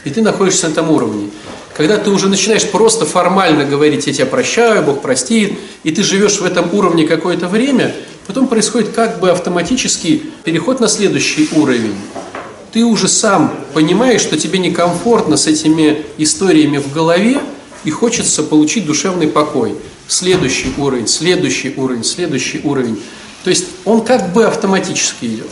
И 0.05 0.11
ты 0.11 0.23
находишься 0.23 0.69
на 0.69 0.73
этом 0.73 0.91
уровне. 0.91 1.31
Когда 1.75 1.99
ты 1.99 2.11
уже 2.11 2.29
начинаешь 2.29 2.67
просто 2.67 3.05
формально 3.05 3.65
говорить, 3.65 4.07
я 4.07 4.13
тебя 4.13 4.27
прощаю, 4.27 4.83
Бог 4.83 5.03
простит, 5.03 5.59
и 5.83 5.91
ты 5.91 6.03
живешь 6.03 6.41
в 6.41 6.45
этом 6.45 6.73
уровне 6.73 7.07
какое-то 7.07 7.49
время, 7.49 7.95
потом 8.27 8.49
происходит 8.49 8.91
как 8.91 9.21
бы 9.21 9.31
автоматический 9.31 10.33
переход 10.45 10.81
на 10.81 10.89
следующий 10.89 11.49
уровень. 11.55 11.95
Ты 12.73 12.85
уже 12.85 13.09
сам 13.09 13.55
понимаешь, 13.75 14.23
что 14.23 14.39
тебе 14.39 14.59
некомфортно 14.59 15.37
с 15.37 15.47
этими 15.47 16.03
историями 16.17 16.79
в 16.79 16.93
голове, 16.93 17.41
и 17.85 17.91
хочется 17.91 18.43
получить 18.43 18.87
душевный 18.87 19.29
покой. 19.29 19.75
Следующий 20.09 20.73
уровень, 20.79 21.07
следующий 21.07 21.75
уровень, 21.77 22.05
следующий 22.05 22.61
уровень. 22.63 23.01
То 23.45 23.51
есть 23.51 23.67
он 23.85 24.05
как 24.05 24.33
бы 24.33 24.45
автоматически 24.45 25.27
идет. 25.27 25.51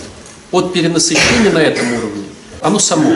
От 0.50 0.72
перенасыщения 0.72 1.50
на 1.52 1.58
этом 1.58 1.92
уровне. 1.92 2.24
Оно 2.60 2.78
само. 2.78 3.12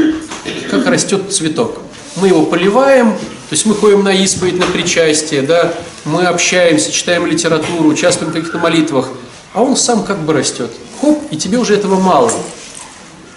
Как 0.70 0.86
растет 0.86 1.32
цветок. 1.32 1.80
Мы 2.16 2.28
его 2.28 2.44
поливаем, 2.46 3.12
то 3.12 3.54
есть 3.54 3.64
мы 3.64 3.74
ходим 3.74 4.02
на 4.02 4.12
исповедь, 4.12 4.58
на 4.58 4.66
причастие, 4.66 5.42
да, 5.42 5.72
мы 6.04 6.24
общаемся, 6.24 6.92
читаем 6.92 7.26
литературу, 7.26 7.88
участвуем 7.88 8.30
в 8.30 8.34
каких-то 8.34 8.58
молитвах, 8.58 9.08
а 9.54 9.62
он 9.62 9.76
сам 9.76 10.04
как 10.04 10.20
бы 10.20 10.32
растет. 10.32 10.70
Хоп, 11.00 11.22
и 11.30 11.36
тебе 11.36 11.58
уже 11.58 11.74
этого 11.74 11.98
мало. 11.98 12.30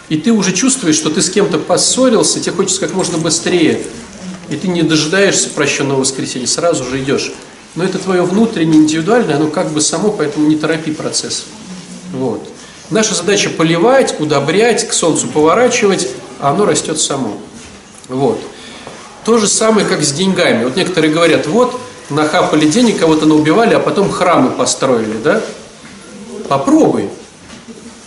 И 0.09 0.17
ты 0.17 0.31
уже 0.31 0.51
чувствуешь, 0.51 0.97
что 0.97 1.09
ты 1.09 1.21
с 1.21 1.29
кем-то 1.29 1.57
поссорился, 1.59 2.41
тебе 2.41 2.53
хочется 2.53 2.81
как 2.81 2.93
можно 2.93 3.17
быстрее. 3.17 3.81
И 4.51 4.57
ты 4.57 4.67
не 4.67 4.83
дожидаешься 4.83 5.49
прощенного 5.49 6.01
воскресенья, 6.01 6.45
сразу 6.45 6.83
же 6.83 7.01
идешь. 7.01 7.31
Но 7.75 7.85
это 7.85 7.97
твое 7.97 8.21
внутреннее, 8.23 8.81
индивидуальное, 8.81 9.37
оно 9.37 9.47
как 9.47 9.71
бы 9.71 9.79
само, 9.79 10.11
поэтому 10.11 10.45
не 10.45 10.57
торопи 10.57 10.91
процесс. 10.91 11.45
Вот. 12.11 12.45
Наша 12.89 13.15
задача 13.15 13.49
поливать, 13.49 14.19
удобрять, 14.19 14.85
к 14.85 14.91
солнцу 14.91 15.29
поворачивать, 15.29 16.09
а 16.41 16.49
оно 16.51 16.65
растет 16.65 16.99
само. 16.99 17.37
Вот. 18.09 18.41
То 19.23 19.37
же 19.37 19.47
самое, 19.47 19.87
как 19.87 20.03
с 20.03 20.11
деньгами. 20.11 20.65
Вот 20.65 20.75
некоторые 20.75 21.13
говорят, 21.13 21.47
вот, 21.47 21.79
нахапали 22.09 22.69
денег, 22.69 22.99
кого-то 22.99 23.25
наубивали, 23.25 23.73
а 23.73 23.79
потом 23.79 24.11
храмы 24.11 24.49
построили, 24.49 25.15
да? 25.23 25.41
Попробуй 26.49 27.07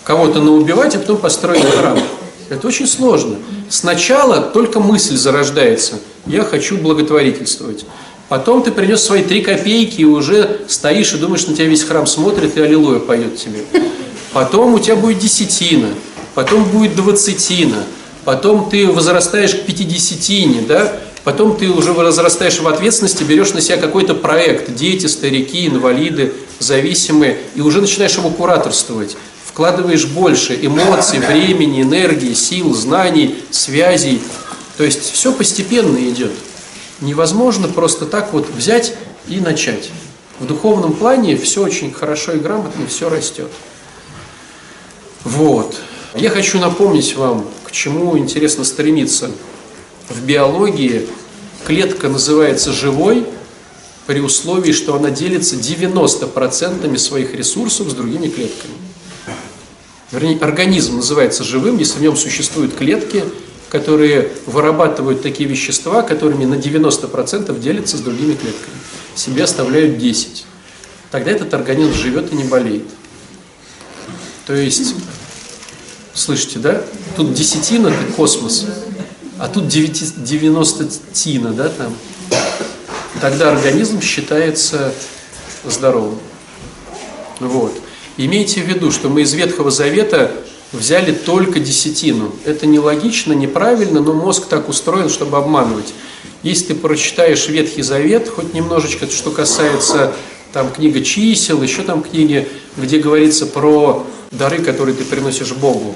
кого-то 0.02 0.42
наубивать, 0.42 0.94
а 0.94 0.98
потом 0.98 1.16
построить 1.16 1.64
храм. 1.64 1.98
Это 2.50 2.66
очень 2.66 2.86
сложно. 2.86 3.38
Сначала 3.70 4.42
только 4.42 4.78
мысль 4.78 5.16
зарождается. 5.16 5.94
Я 6.26 6.42
хочу 6.42 6.78
благотворительствовать. 6.78 7.84
Потом 8.28 8.62
ты 8.62 8.72
принес 8.72 9.02
свои 9.02 9.22
три 9.22 9.42
копейки 9.42 10.00
и 10.00 10.04
уже 10.04 10.62
стоишь 10.68 11.12
и 11.12 11.18
думаешь, 11.18 11.46
на 11.46 11.54
тебя 11.54 11.66
весь 11.66 11.84
храм 11.84 12.06
смотрит 12.06 12.56
и 12.56 12.60
аллилуйя 12.60 12.98
поет 12.98 13.36
тебе. 13.36 13.64
Потом 14.32 14.74
у 14.74 14.78
тебя 14.78 14.96
будет 14.96 15.18
десятина, 15.18 15.88
потом 16.34 16.64
будет 16.64 16.96
двадцатина, 16.96 17.84
потом 18.24 18.68
ты 18.70 18.86
возрастаешь 18.86 19.54
к 19.54 19.62
пятидесятине, 19.62 20.62
да? 20.62 20.92
Потом 21.22 21.56
ты 21.56 21.68
уже 21.68 21.92
возрастаешь 21.92 22.58
в 22.58 22.68
ответственности, 22.68 23.22
берешь 23.22 23.54
на 23.54 23.60
себя 23.60 23.76
какой-то 23.78 24.14
проект, 24.14 24.74
дети, 24.74 25.06
старики, 25.06 25.66
инвалиды, 25.66 26.34
зависимые, 26.58 27.38
и 27.54 27.60
уже 27.60 27.80
начинаешь 27.80 28.16
его 28.16 28.28
кураторствовать. 28.30 29.16
Вкладываешь 29.46 30.06
больше 30.06 30.58
эмоций, 30.60 31.20
времени, 31.20 31.82
энергии, 31.82 32.34
сил, 32.34 32.74
знаний, 32.74 33.36
связей. 33.50 34.20
То 34.76 34.84
есть 34.84 35.12
все 35.12 35.32
постепенно 35.32 35.98
идет. 36.08 36.32
Невозможно 37.00 37.68
просто 37.68 38.06
так 38.06 38.32
вот 38.32 38.48
взять 38.50 38.94
и 39.28 39.40
начать. 39.40 39.90
В 40.40 40.46
духовном 40.46 40.94
плане 40.94 41.36
все 41.36 41.62
очень 41.62 41.92
хорошо 41.92 42.32
и 42.32 42.38
грамотно, 42.38 42.86
все 42.86 43.08
растет. 43.08 43.50
Вот. 45.22 45.76
Я 46.14 46.30
хочу 46.30 46.58
напомнить 46.58 47.14
вам, 47.16 47.46
к 47.64 47.70
чему 47.70 48.18
интересно 48.18 48.64
стремиться. 48.64 49.30
В 50.08 50.22
биологии 50.24 51.08
клетка 51.66 52.08
называется 52.08 52.72
живой 52.72 53.26
при 54.06 54.20
условии, 54.20 54.72
что 54.72 54.94
она 54.94 55.10
делится 55.10 55.56
90% 55.56 56.96
своих 56.98 57.34
ресурсов 57.34 57.90
с 57.90 57.94
другими 57.94 58.28
клетками. 58.28 58.74
Вернее, 60.10 60.38
организм 60.38 60.96
называется 60.96 61.42
живым, 61.42 61.78
если 61.78 61.98
в 61.98 62.02
нем 62.02 62.16
существуют 62.16 62.74
клетки, 62.76 63.24
которые 63.74 64.30
вырабатывают 64.46 65.20
такие 65.20 65.48
вещества, 65.48 66.02
которыми 66.02 66.44
на 66.44 66.54
90% 66.54 67.58
делятся 67.58 67.96
с 67.96 68.00
другими 68.00 68.34
клетками. 68.34 68.76
Себе 69.16 69.42
оставляют 69.42 69.98
10. 69.98 70.46
Тогда 71.10 71.32
этот 71.32 71.52
организм 71.54 71.92
живет 71.92 72.32
и 72.32 72.36
не 72.36 72.44
болеет. 72.44 72.84
То 74.46 74.54
есть, 74.54 74.94
слышите, 76.14 76.60
да? 76.60 76.84
Тут 77.16 77.34
десятина– 77.34 77.88
это 77.88 78.12
космос, 78.12 78.64
а 79.40 79.48
тут 79.48 79.66
90 79.66 80.88
тина, 81.12 81.52
да, 81.52 81.68
там. 81.68 81.96
Тогда 83.20 83.50
организм 83.50 84.00
считается 84.00 84.94
здоровым. 85.64 86.20
Вот. 87.40 87.76
Имейте 88.18 88.62
в 88.62 88.68
виду, 88.68 88.92
что 88.92 89.08
мы 89.08 89.22
из 89.22 89.34
Ветхого 89.34 89.72
Завета 89.72 90.30
взяли 90.74 91.12
только 91.12 91.60
десятину. 91.60 92.32
Это 92.44 92.66
нелогично, 92.66 93.32
неправильно, 93.32 94.00
но 94.00 94.12
мозг 94.12 94.46
так 94.46 94.68
устроен, 94.68 95.08
чтобы 95.08 95.38
обманывать. 95.38 95.94
Если 96.42 96.66
ты 96.66 96.74
прочитаешь 96.74 97.48
Ветхий 97.48 97.82
Завет, 97.82 98.28
хоть 98.28 98.52
немножечко, 98.52 99.06
что 99.10 99.30
касается 99.30 100.12
там 100.52 100.70
книга 100.70 101.02
чисел, 101.02 101.62
еще 101.62 101.82
там 101.82 102.02
книги, 102.02 102.46
где 102.76 102.98
говорится 102.98 103.46
про 103.46 104.06
дары, 104.30 104.58
которые 104.58 104.94
ты 104.94 105.04
приносишь 105.04 105.52
Богу, 105.52 105.94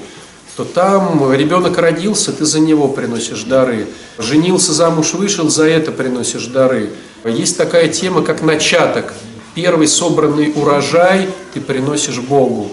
то 0.55 0.65
там 0.65 1.31
ребенок 1.33 1.77
родился, 1.77 2.33
ты 2.33 2.45
за 2.45 2.59
него 2.59 2.89
приносишь 2.89 3.43
дары. 3.43 3.87
Женился, 4.17 4.73
замуж 4.73 5.13
вышел, 5.13 5.49
за 5.49 5.65
это 5.65 5.91
приносишь 5.91 6.47
дары. 6.47 6.89
Есть 7.23 7.57
такая 7.57 7.87
тема, 7.87 8.23
как 8.23 8.41
начаток. 8.41 9.13
Первый 9.55 9.87
собранный 9.87 10.51
урожай 10.55 11.29
ты 11.53 11.61
приносишь 11.61 12.19
Богу. 12.19 12.71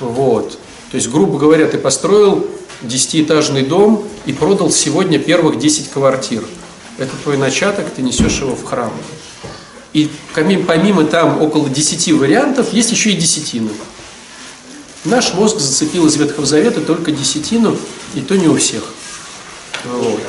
Вот. 0.00 0.58
То 0.96 0.98
есть, 0.98 1.10
грубо 1.10 1.38
говоря, 1.38 1.66
ты 1.66 1.76
построил 1.76 2.48
десятиэтажный 2.80 3.60
дом 3.60 4.08
и 4.24 4.32
продал 4.32 4.70
сегодня 4.70 5.18
первых 5.18 5.58
10 5.58 5.90
квартир. 5.90 6.42
Это 6.96 7.10
твой 7.22 7.36
начаток, 7.36 7.90
ты 7.94 8.00
несешь 8.00 8.40
его 8.40 8.56
в 8.56 8.64
храм. 8.64 8.90
И 9.92 10.10
помимо 10.34 11.04
там 11.04 11.42
около 11.42 11.68
10 11.68 12.12
вариантов, 12.12 12.72
есть 12.72 12.92
еще 12.92 13.10
и 13.10 13.14
десятина. 13.14 13.68
Наш 15.04 15.34
мозг 15.34 15.58
зацепил 15.58 16.06
из 16.06 16.16
Ветхого 16.16 16.46
Завета 16.46 16.80
только 16.80 17.10
десятину, 17.10 17.76
и 18.14 18.22
то 18.22 18.34
не 18.34 18.48
у 18.48 18.56
всех. 18.56 18.82
Вот. 19.84 20.20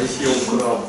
А? 0.00 0.10
А? 0.62 0.80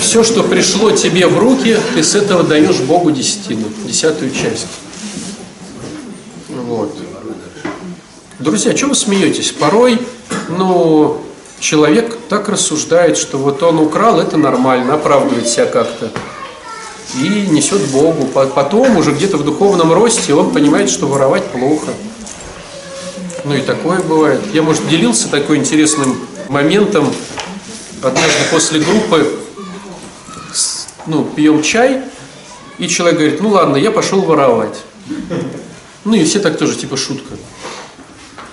Все, 0.00 0.24
что 0.24 0.42
пришло 0.42 0.90
тебе 0.90 1.28
в 1.28 1.38
руки, 1.38 1.76
ты 1.94 2.02
с 2.02 2.16
этого 2.16 2.42
даешь 2.42 2.78
Богу 2.78 3.12
десятину, 3.12 3.68
десятую 3.86 4.32
часть. 4.32 4.66
Друзья, 8.46 8.76
что 8.76 8.86
вы 8.86 8.94
смеетесь? 8.94 9.50
Порой, 9.50 9.98
ну, 10.48 11.20
человек 11.58 12.16
так 12.28 12.48
рассуждает, 12.48 13.16
что 13.16 13.38
вот 13.38 13.60
он 13.64 13.80
украл, 13.80 14.20
это 14.20 14.36
нормально, 14.36 14.94
оправдывает 14.94 15.48
себя 15.48 15.66
как-то. 15.66 16.12
И 17.16 17.48
несет 17.50 17.80
Богу. 17.90 18.26
Потом 18.26 18.98
уже 18.98 19.10
где-то 19.10 19.36
в 19.38 19.44
духовном 19.44 19.92
росте 19.92 20.32
он 20.32 20.52
понимает, 20.52 20.90
что 20.90 21.08
воровать 21.08 21.42
плохо. 21.46 21.88
Ну 23.42 23.52
и 23.52 23.62
такое 23.62 23.98
бывает. 23.98 24.40
Я, 24.52 24.62
может, 24.62 24.88
делился 24.88 25.28
такой 25.28 25.56
интересным 25.56 26.16
моментом. 26.48 27.12
Однажды 28.00 28.38
после 28.52 28.78
группы 28.78 29.40
ну, 31.08 31.24
пьем 31.24 31.64
чай, 31.64 32.00
и 32.78 32.86
человек 32.86 33.18
говорит, 33.18 33.40
ну 33.40 33.48
ладно, 33.48 33.76
я 33.76 33.90
пошел 33.90 34.20
воровать. 34.20 34.78
Ну 36.04 36.14
и 36.14 36.24
все 36.24 36.38
так 36.38 36.58
тоже, 36.58 36.76
типа 36.76 36.96
шутка. 36.96 37.34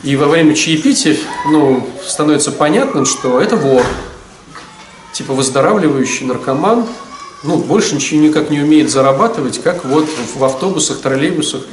И 0.04 0.16
во 0.18 0.28
время 0.28 0.54
чаепития, 0.54 1.16
ну, 1.50 1.88
становится 2.06 2.52
понятным, 2.52 3.06
что 3.06 3.40
это 3.40 3.56
вор. 3.56 3.86
Типа 5.14 5.34
выздоравливающий 5.34 6.26
наркоман, 6.26 6.86
ну, 7.44 7.58
больше 7.58 7.96
ничего 7.96 8.22
никак 8.22 8.50
не 8.50 8.60
умеет 8.60 8.90
зарабатывать, 8.90 9.62
как 9.62 9.86
вот 9.86 10.08
в 10.36 10.44
автобусах, 10.44 11.00
троллейбусах 11.00 11.64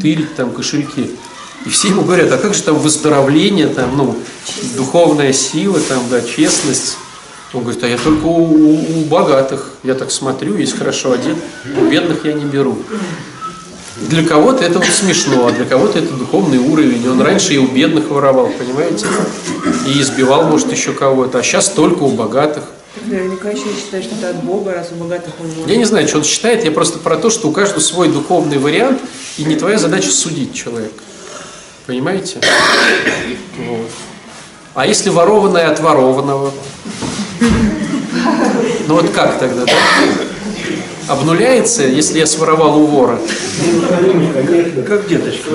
тырить 0.00 0.34
там 0.34 0.50
кошельки. 0.50 1.10
И 1.66 1.68
все 1.68 1.88
ему 1.88 2.02
говорят, 2.02 2.32
а 2.32 2.38
как 2.38 2.54
же 2.54 2.62
там 2.62 2.78
выздоровление, 2.78 3.66
там, 3.66 3.96
ну, 3.96 4.16
духовная 4.76 5.32
сила, 5.32 5.78
там, 5.80 6.02
да, 6.10 6.22
честность. 6.22 6.96
Он 7.52 7.62
говорит, 7.62 7.82
а 7.82 7.88
я 7.88 7.98
только 7.98 8.24
у, 8.26 8.44
у, 8.44 9.00
у 9.00 9.04
богатых. 9.06 9.72
Я 9.82 9.94
так 9.94 10.10
смотрю, 10.10 10.56
есть 10.56 10.78
хорошо 10.78 11.12
одет, 11.12 11.36
у 11.76 11.90
бедных 11.90 12.24
я 12.24 12.32
не 12.32 12.44
беру. 12.44 12.78
Для 14.00 14.24
кого-то 14.24 14.64
это 14.64 14.78
вот 14.78 14.88
смешно, 14.88 15.46
а 15.48 15.50
для 15.50 15.64
кого-то 15.64 15.98
это 15.98 16.14
духовный 16.14 16.58
уровень. 16.58 17.08
Он 17.08 17.20
раньше 17.20 17.54
и 17.54 17.58
у 17.58 17.66
бедных 17.66 18.10
воровал, 18.10 18.48
понимаете? 18.48 19.06
И 19.86 20.00
избивал, 20.00 20.44
может, 20.44 20.70
еще 20.70 20.92
кого-то. 20.92 21.38
А 21.38 21.42
сейчас 21.42 21.70
только 21.70 22.04
у 22.04 22.10
богатых. 22.10 22.64
Наверняка 23.06 23.50
еще 23.50 23.64
считает, 23.64 24.04
что 24.04 24.14
это 24.16 24.30
от 24.30 24.44
Бога, 24.44 24.72
раз 24.72 24.88
у 24.92 25.02
богатых 25.02 25.34
он 25.40 25.48
может. 25.48 25.68
Я 25.68 25.76
не 25.76 25.84
знаю, 25.84 26.06
что 26.08 26.18
он 26.18 26.24
считает, 26.24 26.64
я 26.64 26.70
просто 26.70 26.98
про 26.98 27.16
то, 27.16 27.28
что 27.30 27.48
у 27.48 27.52
каждого 27.52 27.80
свой 27.80 28.08
духовный 28.08 28.58
вариант, 28.58 29.00
и 29.36 29.44
не 29.44 29.56
твоя 29.56 29.78
задача 29.78 30.10
судить 30.10 30.54
человека. 30.54 31.02
Понимаете? 31.86 32.40
Вот. 33.66 33.90
А 34.74 34.86
если 34.86 35.10
ворованное 35.10 35.70
от 35.70 35.80
ворованного? 35.80 36.52
Ну 38.86 38.94
вот 38.94 39.10
как 39.10 39.38
тогда, 39.38 39.64
да? 39.64 39.72
Обнуляется, 41.08 41.84
если 41.84 42.18
я 42.18 42.26
своровал 42.26 42.78
у 42.78 42.86
вора? 42.86 43.18
Как 44.86 45.08
деточка. 45.08 45.50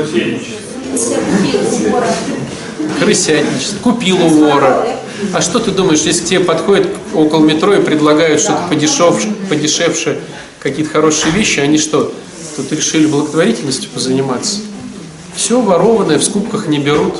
Крысятничество. 3.00 3.80
Купил 3.84 4.18
у 4.26 4.30
вора. 4.30 4.88
А 5.32 5.42
что 5.42 5.60
ты 5.60 5.72
думаешь, 5.72 6.02
если 6.02 6.24
к 6.24 6.26
тебе 6.26 6.40
подходят 6.40 6.88
около 7.14 7.46
метро 7.46 7.74
и 7.76 7.84
предлагают 7.84 8.42
что-то 8.42 8.64
подешевше, 8.68 9.32
подешевше, 9.48 10.20
какие-то 10.60 10.92
хорошие 10.92 11.32
вещи, 11.32 11.60
они 11.60 11.78
что, 11.78 12.12
тут 12.56 12.72
решили 12.72 13.06
благотворительностью 13.06 13.90
позаниматься? 13.92 14.60
Все 15.36 15.62
ворованное 15.62 16.18
в 16.18 16.24
скупках 16.24 16.68
не 16.68 16.80
берут, 16.80 17.16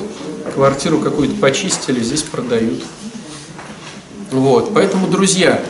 квартиру 0.54 1.00
какую-то 1.00 1.36
почистили, 1.36 2.02
здесь 2.02 2.24
продают. 2.24 2.84
Вот, 4.32 4.74
поэтому, 4.74 5.08
друзья, 5.08 5.64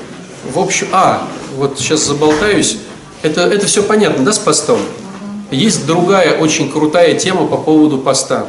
в 0.51 0.59
общем, 0.59 0.87
а, 0.91 1.27
вот 1.55 1.79
сейчас 1.79 2.01
заболтаюсь, 2.01 2.77
это, 3.21 3.41
это 3.41 3.65
все 3.67 3.83
понятно, 3.83 4.25
да, 4.25 4.33
с 4.33 4.39
постом? 4.39 4.79
Есть 5.51 5.85
другая 5.85 6.37
очень 6.37 6.71
крутая 6.71 7.17
тема 7.17 7.47
по 7.47 7.57
поводу 7.57 7.97
поста 7.97 8.47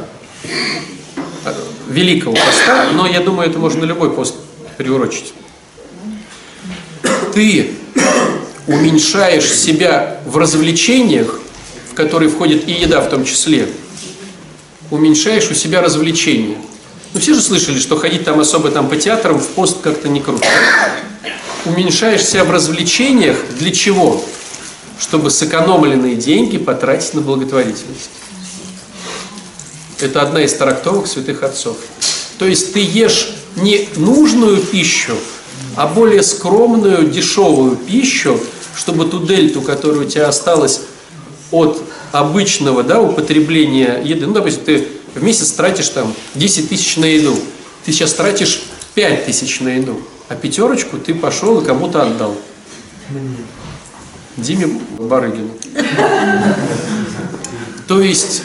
великого 1.87 2.35
поста, 2.35 2.89
но 2.93 3.07
я 3.07 3.21
думаю, 3.21 3.49
это 3.49 3.59
можно 3.59 3.83
любой 3.83 4.11
пост 4.11 4.35
приурочить. 4.77 5.33
Ты 7.33 7.71
уменьшаешь 8.67 9.51
себя 9.51 10.19
в 10.25 10.37
развлечениях, 10.37 11.39
в 11.91 11.93
которые 11.93 12.29
входит 12.29 12.67
и 12.67 12.71
еда 12.71 13.01
в 13.01 13.09
том 13.09 13.23
числе, 13.25 13.69
уменьшаешь 14.91 15.49
у 15.49 15.53
себя 15.53 15.81
развлечения. 15.81 16.57
Ну 17.13 17.19
все 17.19 17.33
же 17.33 17.41
слышали, 17.41 17.79
что 17.79 17.95
ходить 17.95 18.25
там 18.25 18.39
особо 18.39 18.71
там 18.71 18.89
по 18.89 18.97
театрам 18.97 19.39
в 19.39 19.47
пост 19.49 19.77
как-то 19.81 20.09
не 20.09 20.19
круто. 20.19 20.45
Уменьшаешься 21.65 22.43
в 22.43 22.51
развлечениях 22.51 23.37
для 23.57 23.71
чего? 23.71 24.23
Чтобы 24.99 25.31
сэкономленные 25.31 26.15
деньги 26.15 26.57
потратить 26.57 27.13
на 27.15 27.21
благотворительность. 27.21 28.09
Это 29.99 30.21
одна 30.21 30.43
из 30.43 30.53
трактовок 30.53 31.07
святых 31.07 31.43
отцов. 31.43 31.77
То 32.37 32.45
есть 32.45 32.73
ты 32.73 32.79
ешь 32.79 33.35
не 33.55 33.87
нужную 33.95 34.57
пищу, 34.57 35.15
а 35.75 35.87
более 35.87 36.21
скромную, 36.21 37.09
дешевую 37.09 37.77
пищу, 37.77 38.39
чтобы 38.75 39.05
ту 39.05 39.25
дельту, 39.25 39.61
которая 39.61 40.01
у 40.01 40.05
тебя 40.05 40.27
осталась 40.27 40.81
от 41.51 41.81
обычного 42.11 42.83
да, 42.83 43.01
употребления 43.01 44.01
еды, 44.03 44.27
ну, 44.27 44.33
допустим, 44.33 44.63
ты 44.65 44.87
в 45.13 45.23
месяц 45.23 45.51
тратишь 45.51 45.89
там 45.89 46.13
10 46.35 46.69
тысяч 46.69 46.97
на 46.97 47.05
еду, 47.05 47.37
ты 47.85 47.91
сейчас 47.91 48.13
тратишь 48.13 48.61
5 48.95 49.25
тысяч 49.25 49.59
на 49.61 49.69
еду, 49.69 50.01
а 50.29 50.35
пятерочку 50.35 50.97
ты 50.97 51.13
пошел 51.13 51.61
и 51.61 51.65
кому-то 51.65 52.01
отдал. 52.03 52.35
Диме 54.37 54.67
Барыгину. 54.99 55.51
То 57.87 58.01
есть 58.01 58.43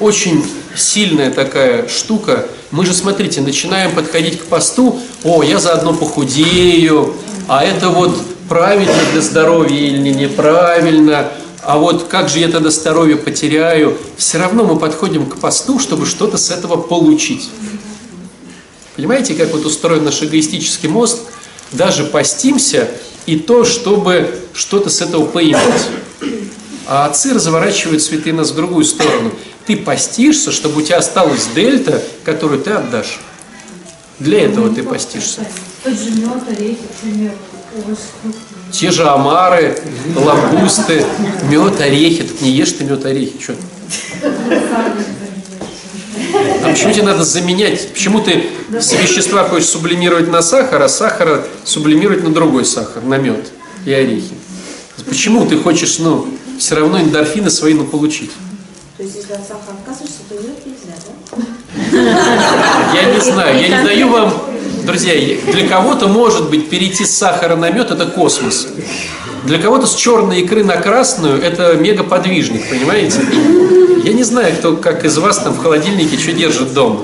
очень 0.00 0.44
сильная 0.74 1.30
такая 1.30 1.88
штука. 1.88 2.46
Мы 2.70 2.84
же, 2.84 2.92
смотрите, 2.92 3.40
начинаем 3.40 3.94
подходить 3.94 4.40
к 4.40 4.44
посту, 4.44 5.00
о, 5.22 5.42
я 5.42 5.58
заодно 5.58 5.94
похудею, 5.94 7.14
а 7.48 7.64
это 7.64 7.88
вот 7.88 8.20
правильно 8.48 8.92
для 9.12 9.20
здоровья 9.20 9.78
или 9.78 10.12
неправильно, 10.12 11.28
а 11.62 11.78
вот 11.78 12.04
как 12.04 12.28
же 12.28 12.38
я 12.40 12.48
тогда 12.48 12.70
здоровье 12.70 13.16
потеряю. 13.16 13.96
Все 14.16 14.38
равно 14.38 14.64
мы 14.64 14.76
подходим 14.76 15.26
к 15.26 15.38
посту, 15.38 15.78
чтобы 15.78 16.06
что-то 16.06 16.36
с 16.38 16.50
этого 16.50 16.76
получить. 16.76 17.50
Понимаете, 18.96 19.34
как 19.34 19.52
вот 19.52 19.64
устроен 19.66 20.04
наш 20.04 20.22
эгоистический 20.22 20.88
мозг? 20.88 21.18
Даже 21.72 22.04
постимся, 22.04 22.88
и 23.26 23.38
то, 23.38 23.64
чтобы 23.64 24.38
что-то 24.54 24.88
с 24.88 25.02
этого 25.02 25.26
поиметь. 25.26 25.58
А 26.86 27.06
отцы 27.06 27.34
разворачивают 27.34 28.02
святые 28.02 28.32
нас 28.32 28.52
в 28.52 28.54
другую 28.54 28.84
сторону. 28.84 29.32
Ты 29.66 29.76
постишься, 29.76 30.52
чтобы 30.52 30.80
у 30.80 30.82
тебя 30.82 30.98
осталась 30.98 31.48
дельта, 31.54 32.00
которую 32.24 32.62
ты 32.62 32.70
отдашь. 32.70 33.18
Для 34.20 34.44
этого 34.44 34.72
ты 34.72 34.82
постишься. 34.82 35.46
Тот 35.82 35.92
же 35.92 36.10
мед, 36.12 36.42
орехи, 36.48 36.78
фрукты. 38.22 38.38
Те 38.70 38.90
же 38.92 39.06
омары, 39.06 39.76
лангусты, 40.14 41.04
мед, 41.50 41.80
орехи. 41.80 42.22
Так 42.22 42.40
не 42.40 42.50
ешь 42.52 42.72
ты 42.72 42.84
мед, 42.84 43.04
орехи. 43.04 43.42
Что? 43.42 43.54
А 46.64 46.70
почему 46.70 46.92
тебе 46.92 47.02
надо 47.04 47.24
заменять? 47.24 47.88
Почему 47.92 48.20
ты 48.20 48.46
все 48.80 48.96
вещества 48.96 49.44
хочешь 49.44 49.68
сублимировать 49.68 50.28
на 50.28 50.42
сахар, 50.42 50.82
а 50.82 50.88
сахара 50.88 51.44
сублимировать 51.64 52.22
на 52.22 52.32
другой 52.32 52.64
сахар, 52.64 53.02
на 53.02 53.18
мед 53.18 53.46
и 53.84 53.92
орехи? 53.92 54.34
Почему 55.06 55.46
ты 55.46 55.58
хочешь, 55.58 55.98
ну, 55.98 56.26
все 56.58 56.76
равно 56.76 57.00
эндорфины 57.00 57.50
свои, 57.50 57.74
ну, 57.74 57.84
получить? 57.84 58.30
То 58.96 59.02
есть, 59.02 59.16
если 59.16 59.34
от 59.34 59.46
сахара 59.46 59.74
отказываешься, 59.78 60.20
то 60.28 60.34
мед 60.36 60.64
нельзя, 60.64 60.96
да? 61.06 62.98
Я 62.98 63.12
не 63.12 63.20
знаю, 63.20 63.60
я 63.60 63.78
не 63.78 63.84
даю 63.84 64.08
вам, 64.08 64.32
друзья, 64.84 65.12
для 65.52 65.68
кого-то 65.68 66.08
может 66.08 66.48
быть 66.48 66.70
перейти 66.70 67.04
с 67.04 67.14
сахара 67.14 67.56
на 67.56 67.70
мед 67.70 67.90
это 67.90 68.06
космос. 68.06 68.68
Для 69.44 69.58
кого-то 69.58 69.86
с 69.86 69.94
черной 69.94 70.40
икры 70.40 70.64
на 70.64 70.76
красную 70.76 71.40
это 71.40 71.74
мегаподвижник, 71.74 72.68
понимаете? 72.68 73.20
Я 74.06 74.12
не 74.12 74.22
знаю, 74.22 74.54
кто 74.54 74.76
как 74.76 75.04
из 75.04 75.18
вас 75.18 75.38
там 75.38 75.52
в 75.52 75.58
холодильнике 75.60 76.16
что 76.16 76.30
держит 76.30 76.72
дома. 76.72 77.00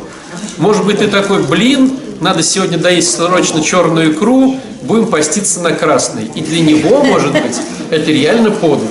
Может 0.56 0.86
быть, 0.86 1.00
ты 1.00 1.08
такой, 1.08 1.42
блин, 1.42 1.98
надо 2.20 2.44
сегодня 2.44 2.78
доесть 2.78 3.16
срочно 3.16 3.60
черную 3.60 4.12
икру, 4.12 4.60
будем 4.82 5.08
поститься 5.08 5.58
на 5.62 5.72
красной. 5.72 6.30
И 6.36 6.40
для 6.42 6.60
него, 6.60 7.02
может 7.02 7.32
быть, 7.32 7.56
это 7.90 8.08
реально 8.08 8.52
подвиг. 8.52 8.88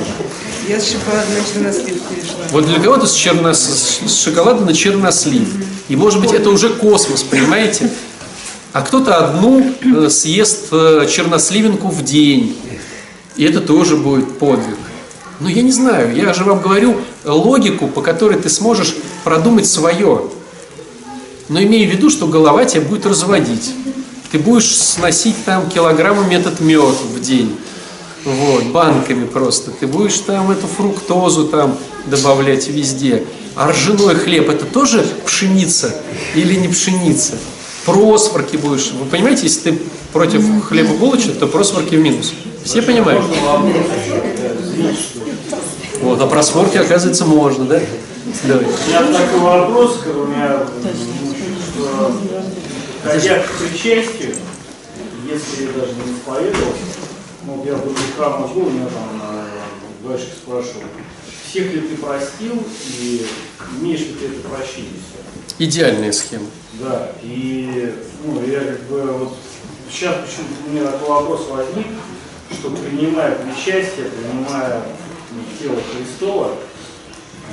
Я 0.67 0.81
с 0.81 0.91
шоколада 0.91 1.25
на 1.29 1.53
чернослив 1.53 2.01
перешла. 2.01 2.45
Вот 2.51 2.65
для 2.65 2.81
кого-то 2.81 3.07
с, 3.07 3.15
черно- 3.15 3.53
с 3.53 4.01
с 4.05 4.21
шоколада 4.21 4.65
на 4.65 4.73
чернослив. 4.73 5.47
И 5.87 5.95
может 5.95 6.19
быть 6.19 6.33
это 6.33 6.49
уже 6.49 6.67
космос, 6.67 7.23
понимаете? 7.23 7.89
А 8.73 8.81
кто-то 8.81 9.15
одну 9.19 9.73
э, 9.85 10.09
съест 10.09 10.65
э, 10.73 11.07
черносливинку 11.09 11.87
в 11.87 12.03
день. 12.03 12.57
И 13.37 13.45
это 13.45 13.61
тоже 13.61 13.95
будет 13.95 14.37
подвиг. 14.37 14.75
Но 15.41 15.49
я 15.49 15.63
не 15.63 15.71
знаю, 15.71 16.15
я 16.15 16.33
же 16.33 16.43
вам 16.43 16.61
говорю 16.61 16.97
логику, 17.25 17.87
по 17.87 18.01
которой 18.01 18.37
ты 18.37 18.47
сможешь 18.47 18.95
продумать 19.23 19.65
свое. 19.65 20.25
Но 21.49 21.61
имея 21.63 21.89
в 21.89 21.91
виду, 21.91 22.11
что 22.11 22.27
голова 22.27 22.63
тебя 22.65 22.81
будет 22.81 23.07
разводить. 23.07 23.73
Ты 24.31 24.37
будешь 24.37 24.77
сносить 24.77 25.35
там 25.43 25.67
килограммами 25.67 26.35
этот 26.35 26.59
мед 26.59 26.95
в 27.15 27.19
день. 27.19 27.57
Вот, 28.23 28.65
банками 28.65 29.25
просто. 29.25 29.71
Ты 29.71 29.87
будешь 29.87 30.19
там 30.19 30.51
эту 30.51 30.67
фруктозу 30.67 31.47
там 31.47 31.75
добавлять 32.05 32.67
везде. 32.67 33.23
А 33.55 33.71
ржаной 33.71 34.15
хлеб 34.15 34.47
это 34.47 34.65
тоже 34.65 35.03
пшеница 35.25 35.95
или 36.35 36.53
не 36.53 36.67
пшеница? 36.67 37.33
Просворки 37.85 38.57
будешь. 38.57 38.91
Вы 38.91 39.05
понимаете, 39.05 39.43
если 39.43 39.71
ты 39.71 39.81
против 40.13 40.43
хлебобулочек, 40.65 41.39
то 41.39 41.47
просворки 41.47 41.95
в 41.95 41.99
минус. 41.99 42.31
Все 42.63 42.83
понимают? 42.83 43.25
Вот, 46.01 46.19
а 46.19 46.27
просворки, 46.27 46.77
оказывается, 46.77 47.25
можно, 47.25 47.65
да? 47.65 47.79
Давай. 48.43 48.65
У 48.65 48.87
меня 48.87 49.19
такой 49.19 49.39
вопрос, 49.39 49.99
у 50.05 50.25
меня, 50.25 50.63
что, 51.73 52.11
ходя 53.03 53.39
к 53.39 53.51
причастию, 53.51 54.35
если 55.29 55.65
я 55.65 55.71
даже 55.73 55.93
не 55.93 56.13
исповедовал, 56.13 56.73
ну, 57.45 57.63
я 57.65 57.75
в 57.75 57.83
других 57.83 58.15
храмах 58.17 58.51
был, 58.51 58.67
у 58.67 58.69
меня 58.69 58.85
там 58.85 59.21
э, 59.21 60.07
батюшка 60.07 60.31
спрашивал, 60.43 60.83
всех 61.47 61.73
ли 61.73 61.81
ты 61.81 61.95
простил 61.97 62.63
и 62.99 63.25
имеешь 63.79 63.99
ли 64.01 64.13
ты 64.19 64.25
это 64.25 64.47
прощение? 64.47 64.89
Идеальная 65.59 66.11
схема. 66.11 66.47
Да, 66.73 67.11
и 67.21 67.93
ну, 68.25 68.41
я 68.45 68.59
как 68.59 68.81
бы 68.83 69.01
вот 69.01 69.37
сейчас 69.91 70.15
почему-то 70.15 70.67
у 70.67 70.71
меня 70.71 70.91
такой 70.91 71.09
вопрос 71.09 71.47
возник, 71.49 71.87
что 72.53 72.69
принимая 72.71 73.35
причастие, 73.35 74.07
принимая 74.07 74.81
тело 75.59 75.77
Христова, 75.91 76.55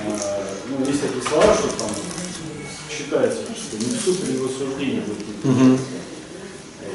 э, 0.04 0.10
ну, 0.70 0.86
есть 0.86 1.02
такие 1.02 1.22
слова, 1.22 1.54
что 1.54 1.68
там 1.78 1.88
считается, 2.90 3.40
что 3.42 3.76
не 3.76 3.96
в 3.96 4.00
суд 4.00 4.28
или 4.28 4.38
в 4.38 4.46
осуждение 4.46 5.02
будет. 5.02 5.80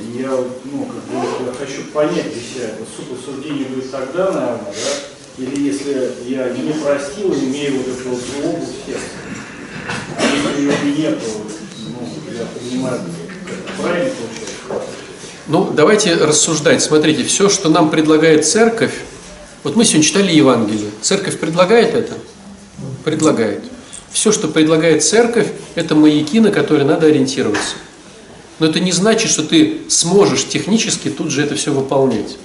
И 0.01 0.21
я, 0.21 0.31
вот, 0.31 0.61
ну, 0.65 0.85
как 0.85 1.03
бы 1.03 1.45
я 1.45 1.53
хочу 1.53 1.83
понять 1.93 2.33
для 2.33 2.41
себя, 2.41 2.69
это 2.69 2.83
суд 2.95 3.17
осуждение 3.17 3.65
будет 3.65 3.89
тогда, 3.91 4.31
наверное, 4.31 4.73
да? 4.73 5.13
Или 5.37 5.67
если 5.67 6.11
я 6.27 6.49
не 6.49 6.73
простил, 6.73 7.33
имею 7.33 7.77
вот 7.77 7.87
эту 7.87 8.09
вот 8.09 8.19
злобу 8.19 8.65
в 8.65 8.85
сердце. 8.85 9.03
А 10.17 10.23
если 10.23 10.61
ее 10.61 10.97
нету, 10.97 11.25
ну, 11.87 12.07
я 12.37 12.45
принимаю, 12.45 12.99
как 13.47 13.75
правильно 13.75 14.11
получается? 14.11 14.93
Ну, 15.47 15.71
давайте 15.73 16.15
рассуждать. 16.15 16.83
Смотрите, 16.83 17.23
все, 17.23 17.49
что 17.49 17.69
нам 17.69 17.89
предлагает 17.89 18.45
церковь, 18.45 18.93
вот 19.63 19.75
мы 19.75 19.85
сегодня 19.85 20.03
читали 20.03 20.31
Евангелие. 20.31 20.91
Церковь 21.01 21.39
предлагает 21.39 21.95
это? 21.95 22.13
Предлагает. 23.03 23.63
Все, 24.11 24.31
что 24.31 24.47
предлагает 24.47 25.03
церковь, 25.03 25.47
это 25.75 25.95
маяки, 25.95 26.39
на 26.39 26.51
которые 26.51 26.85
надо 26.85 27.07
ориентироваться. 27.07 27.75
Но 28.59 28.67
это 28.67 28.79
не 28.79 28.91
значит, 28.91 29.31
что 29.31 29.43
ты 29.43 29.81
сможешь 29.89 30.45
технически 30.47 31.09
тут 31.09 31.31
же 31.31 31.41
это 31.41 31.55
все 31.55 31.71
выполнять. 31.71 32.37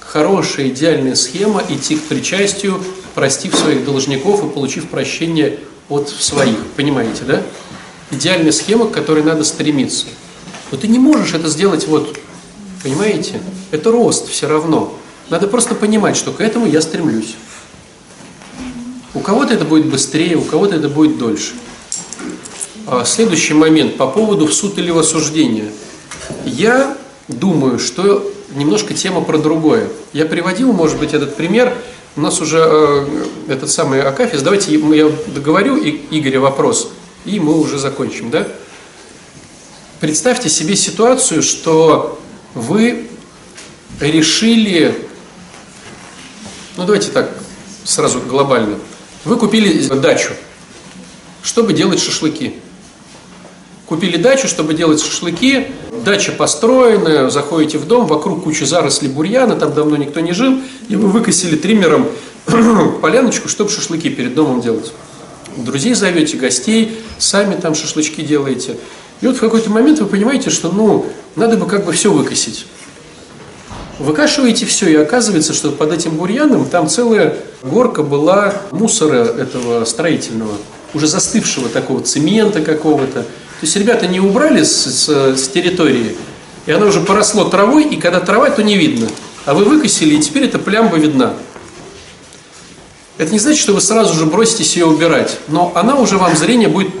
Хорошая, 0.00 0.68
идеальная 0.68 1.14
схема 1.14 1.62
идти 1.68 1.96
к 1.96 2.02
причастию, 2.04 2.82
простив 3.14 3.54
своих 3.54 3.84
должников 3.84 4.44
и 4.44 4.48
получив 4.48 4.88
прощение 4.88 5.58
от 5.88 6.08
своих. 6.08 6.58
Понимаете, 6.76 7.22
да? 7.26 7.42
Идеальная 8.10 8.52
схема, 8.52 8.86
к 8.86 8.92
которой 8.92 9.22
надо 9.22 9.44
стремиться. 9.44 10.06
Но 10.70 10.78
ты 10.78 10.88
не 10.88 10.98
можешь 10.98 11.34
это 11.34 11.48
сделать 11.48 11.86
вот, 11.86 12.18
понимаете? 12.82 13.40
Это 13.70 13.90
рост 13.90 14.28
все 14.28 14.48
равно. 14.48 14.94
Надо 15.30 15.46
просто 15.46 15.74
понимать, 15.74 16.16
что 16.16 16.32
к 16.32 16.40
этому 16.40 16.66
я 16.66 16.80
стремлюсь. 16.80 17.36
У 19.14 19.20
кого-то 19.20 19.52
это 19.54 19.64
будет 19.64 19.86
быстрее, 19.86 20.36
у 20.36 20.42
кого-то 20.42 20.76
это 20.76 20.88
будет 20.88 21.18
дольше. 21.18 21.52
А, 22.86 23.04
Следующий 23.04 23.54
момент 23.54 23.96
по 23.96 24.06
поводу 24.06 24.46
в 24.46 24.54
суд 24.54 24.78
или 24.78 24.90
в 24.90 24.98
осуждение. 24.98 25.70
Я 26.44 26.96
думаю, 27.28 27.78
что 27.78 28.30
немножко 28.54 28.94
тема 28.94 29.20
про 29.22 29.38
другое. 29.38 29.88
Я 30.12 30.24
приводил, 30.24 30.72
может 30.72 30.98
быть, 30.98 31.12
этот 31.12 31.36
пример. 31.36 31.74
У 32.16 32.20
нас 32.20 32.40
уже 32.40 32.58
э, 32.58 33.06
этот 33.48 33.70
самый 33.70 34.02
Акафис. 34.02 34.42
Давайте 34.42 34.72
я 34.72 35.10
договорю 35.26 35.76
и 35.76 36.00
Игоря 36.10 36.40
вопрос, 36.40 36.90
и 37.26 37.38
мы 37.38 37.58
уже 37.58 37.78
закончим, 37.78 38.30
да? 38.30 38.48
Представьте 40.00 40.48
себе 40.48 40.74
ситуацию, 40.74 41.42
что 41.42 42.18
вы 42.54 43.08
решили, 44.00 44.94
ну 46.78 46.84
давайте 46.84 47.10
так, 47.10 47.28
сразу 47.82 48.20
глобально. 48.20 48.76
Вы 49.24 49.36
купили 49.36 49.84
дачу, 49.88 50.30
чтобы 51.42 51.72
делать 51.72 52.00
шашлыки. 52.00 52.54
Купили 53.86 54.16
дачу, 54.16 54.46
чтобы 54.46 54.74
делать 54.74 55.02
шашлыки. 55.02 55.66
Дача 56.04 56.30
построена, 56.30 57.30
заходите 57.30 57.78
в 57.78 57.88
дом, 57.88 58.06
вокруг 58.06 58.44
куча 58.44 58.64
зарослей 58.64 59.10
бурьяна, 59.10 59.56
там 59.56 59.74
давно 59.74 59.96
никто 59.96 60.20
не 60.20 60.32
жил, 60.32 60.60
и 60.88 60.94
вы 60.94 61.08
выкосили 61.08 61.56
триммером 61.56 62.06
поляночку, 63.02 63.48
чтобы 63.48 63.70
шашлыки 63.70 64.08
перед 64.08 64.36
домом 64.36 64.60
делать. 64.60 64.92
Друзей 65.56 65.94
зовете, 65.94 66.36
гостей, 66.36 66.96
сами 67.18 67.56
там 67.56 67.74
шашлычки 67.74 68.20
делаете. 68.20 68.78
И 69.20 69.26
вот 69.26 69.36
в 69.36 69.40
какой-то 69.40 69.68
момент 69.70 69.98
вы 69.98 70.06
понимаете, 70.06 70.50
что 70.50 70.70
ну, 70.70 71.06
надо 71.34 71.56
бы 71.56 71.66
как 71.66 71.84
бы 71.84 71.90
все 71.90 72.12
выкосить. 72.12 72.66
Выкашиваете 73.98 74.64
все, 74.64 74.88
и 74.88 74.94
оказывается, 74.94 75.52
что 75.52 75.72
под 75.72 75.92
этим 75.92 76.16
бурьяном 76.16 76.66
там 76.66 76.88
целая 76.88 77.36
горка 77.64 78.04
была 78.04 78.54
мусора 78.70 79.24
этого 79.24 79.84
строительного, 79.84 80.52
уже 80.94 81.08
застывшего 81.08 81.68
такого 81.68 82.00
цемента 82.02 82.60
какого-то. 82.60 83.22
То 83.22 83.62
есть 83.62 83.74
ребята 83.76 84.06
не 84.06 84.20
убрали 84.20 84.62
с, 84.62 84.84
с, 84.84 85.08
с 85.08 85.48
территории, 85.48 86.16
и 86.66 86.70
оно 86.70 86.86
уже 86.86 87.00
поросло 87.00 87.44
травой, 87.46 87.88
и 87.88 87.96
когда 87.96 88.20
трава, 88.20 88.50
то 88.50 88.62
не 88.62 88.76
видно. 88.76 89.08
А 89.46 89.54
вы 89.54 89.64
выкосили, 89.64 90.14
и 90.14 90.20
теперь 90.20 90.44
эта 90.44 90.60
плямба 90.60 90.96
видна. 90.96 91.34
Это 93.16 93.32
не 93.32 93.40
значит, 93.40 93.60
что 93.60 93.72
вы 93.72 93.80
сразу 93.80 94.14
же 94.14 94.26
броситесь 94.26 94.76
ее 94.76 94.86
убирать, 94.86 95.38
но 95.48 95.72
она 95.74 95.96
уже 95.96 96.18
вам 96.18 96.36
зрение 96.36 96.68
будет, 96.68 96.92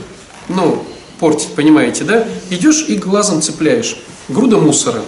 ну, 0.48 0.84
портить, 1.20 1.54
понимаете, 1.54 2.02
да? 2.02 2.26
Идешь 2.50 2.86
и 2.88 2.96
глазом 2.96 3.40
цепляешь. 3.40 3.98
Груда 4.28 4.56
мусора. 4.56 5.02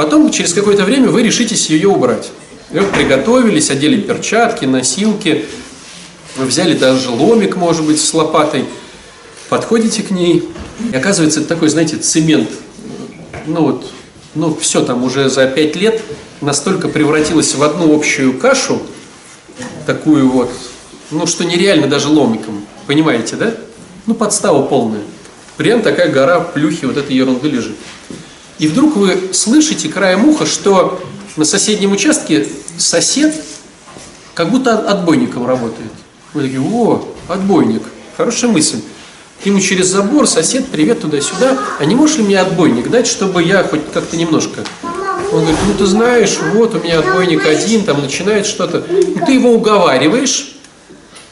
Потом, 0.00 0.30
через 0.30 0.54
какое-то 0.54 0.84
время, 0.84 1.10
вы 1.10 1.22
решитесь 1.22 1.68
ее 1.68 1.90
убрать. 1.90 2.30
И 2.72 2.78
приготовились, 2.78 3.68
одели 3.68 4.00
перчатки, 4.00 4.64
носилки, 4.64 5.44
вы 6.38 6.46
взяли 6.46 6.74
даже 6.74 7.10
ломик, 7.10 7.56
может 7.56 7.84
быть, 7.84 8.00
с 8.00 8.14
лопатой, 8.14 8.64
подходите 9.50 10.02
к 10.02 10.10
ней, 10.10 10.48
и 10.90 10.96
оказывается, 10.96 11.40
это 11.40 11.50
такой, 11.50 11.68
знаете, 11.68 11.98
цемент. 11.98 12.48
Ну 13.46 13.60
вот, 13.60 13.90
ну 14.34 14.56
все 14.58 14.82
там 14.82 15.04
уже 15.04 15.28
за 15.28 15.46
пять 15.46 15.76
лет 15.76 16.00
настолько 16.40 16.88
превратилось 16.88 17.54
в 17.54 17.62
одну 17.62 17.94
общую 17.94 18.38
кашу, 18.38 18.80
такую 19.84 20.30
вот, 20.30 20.50
ну 21.10 21.26
что 21.26 21.44
нереально 21.44 21.88
даже 21.88 22.08
ломиком, 22.08 22.64
понимаете, 22.86 23.36
да? 23.36 23.52
Ну 24.06 24.14
подстава 24.14 24.62
полная. 24.62 25.02
Прям 25.58 25.82
такая 25.82 26.10
гора 26.10 26.40
плюхи 26.40 26.86
вот 26.86 26.96
этой 26.96 27.14
ерунды 27.14 27.50
лежит. 27.50 27.76
И 28.60 28.68
вдруг 28.68 28.94
вы 28.94 29.30
слышите 29.32 29.88
краем 29.88 30.28
уха, 30.28 30.44
что 30.44 31.00
на 31.36 31.46
соседнем 31.46 31.92
участке 31.92 32.46
сосед 32.76 33.34
как 34.34 34.50
будто 34.50 34.78
отбойником 34.78 35.46
работает. 35.46 35.90
Вы 36.34 36.42
такие, 36.42 36.60
о, 36.60 37.08
отбойник, 37.26 37.82
хорошая 38.18 38.50
мысль. 38.50 38.82
Ему 39.44 39.60
через 39.60 39.86
забор, 39.86 40.26
сосед, 40.26 40.66
привет 40.70 41.00
туда-сюда. 41.00 41.56
А 41.78 41.84
не 41.86 41.94
можешь 41.94 42.18
ли 42.18 42.24
мне 42.24 42.38
отбойник 42.38 42.90
дать, 42.90 43.06
чтобы 43.06 43.42
я 43.42 43.64
хоть 43.64 43.80
как-то 43.92 44.16
немножко... 44.16 44.62
Он 45.32 45.40
говорит, 45.40 45.60
ну 45.66 45.74
ты 45.74 45.86
знаешь, 45.86 46.36
вот 46.54 46.74
у 46.74 46.80
меня 46.80 46.98
отбойник 46.98 47.46
один, 47.46 47.84
там 47.84 48.02
начинает 48.02 48.44
что-то. 48.46 48.78
И 48.78 49.20
ты 49.24 49.32
его 49.32 49.52
уговариваешь, 49.52 50.56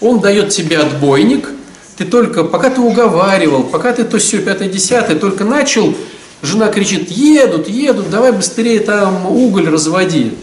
он 0.01 0.21
дает 0.21 0.51
тебе 0.51 0.79
отбойник, 0.79 1.51
ты 1.97 2.05
только, 2.05 2.45
пока 2.45 2.71
ты 2.71 2.81
уговаривал, 2.81 3.65
пока 3.65 3.93
ты 3.93 4.05
то 4.05 4.19
все, 4.19 4.39
пятое, 4.39 4.69
десятое, 4.69 5.19
только 5.19 5.45
начал, 5.45 5.95
жена 6.43 6.69
кричит, 6.69 7.11
едут, 7.11 7.69
едут, 7.69 8.11
давай 8.11 8.33
быстрее 8.33 8.81
там 8.81 9.27
уголь 9.27 9.69
разводи. 9.69 10.35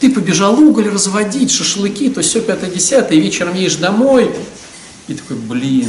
Ты 0.00 0.10
побежал 0.10 0.58
уголь 0.58 0.88
разводить, 0.88 1.50
шашлыки, 1.50 2.08
то 2.08 2.20
все, 2.20 2.40
пятое, 2.40 2.70
десятое, 2.70 3.18
вечером 3.18 3.54
едешь 3.54 3.76
домой. 3.76 4.30
И 5.08 5.14
такой, 5.14 5.36
блин, 5.36 5.88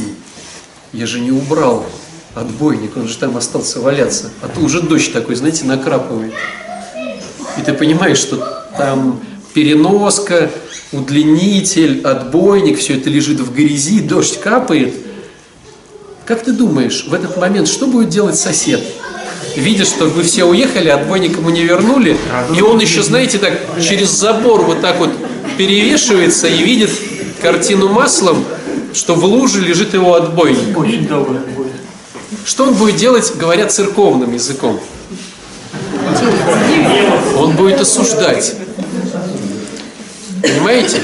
я 0.92 1.06
же 1.06 1.20
не 1.20 1.30
убрал 1.30 1.86
отбойник, 2.34 2.96
он 2.96 3.08
же 3.08 3.16
там 3.16 3.36
остался 3.36 3.80
валяться. 3.80 4.30
А 4.42 4.48
то 4.48 4.60
уже 4.60 4.82
дождь 4.82 5.12
такой, 5.12 5.36
знаете, 5.36 5.64
накрапывает. 5.64 6.32
И 7.58 7.62
ты 7.62 7.72
понимаешь, 7.72 8.18
что 8.18 8.36
там 8.76 9.20
переноска, 9.54 10.50
удлинитель, 10.92 12.00
отбойник, 12.02 12.78
все 12.78 12.96
это 12.96 13.10
лежит 13.10 13.40
в 13.40 13.52
грязи, 13.54 14.00
дождь 14.00 14.40
капает. 14.40 14.94
Как 16.24 16.42
ты 16.44 16.52
думаешь, 16.52 17.06
в 17.06 17.14
этот 17.14 17.36
момент 17.36 17.68
что 17.68 17.86
будет 17.86 18.08
делать 18.08 18.36
сосед? 18.36 18.80
Видя, 19.56 19.84
что 19.84 20.06
вы 20.06 20.22
все 20.22 20.44
уехали, 20.44 20.88
отбойник 20.88 21.36
ему 21.36 21.50
не 21.50 21.62
вернули, 21.62 22.16
и 22.56 22.60
он 22.60 22.78
еще, 22.80 23.02
знаете, 23.02 23.38
так 23.38 23.60
через 23.82 24.10
забор 24.10 24.62
вот 24.62 24.80
так 24.80 24.98
вот 24.98 25.10
перевешивается 25.58 26.48
и 26.48 26.62
видит 26.62 26.90
картину 27.40 27.88
маслом, 27.88 28.44
что 28.92 29.14
в 29.14 29.24
луже 29.24 29.60
лежит 29.60 29.94
его 29.94 30.14
отбойник. 30.14 30.76
Очень 30.76 31.06
добрый 31.06 31.40
будет. 31.40 31.72
Что 32.44 32.64
он 32.64 32.74
будет 32.74 32.96
делать, 32.96 33.32
говоря 33.36 33.66
церковным 33.66 34.32
языком? 34.32 34.80
Он 37.36 37.56
будет 37.56 37.80
осуждать. 37.80 38.54
Понимаете? 40.42 41.02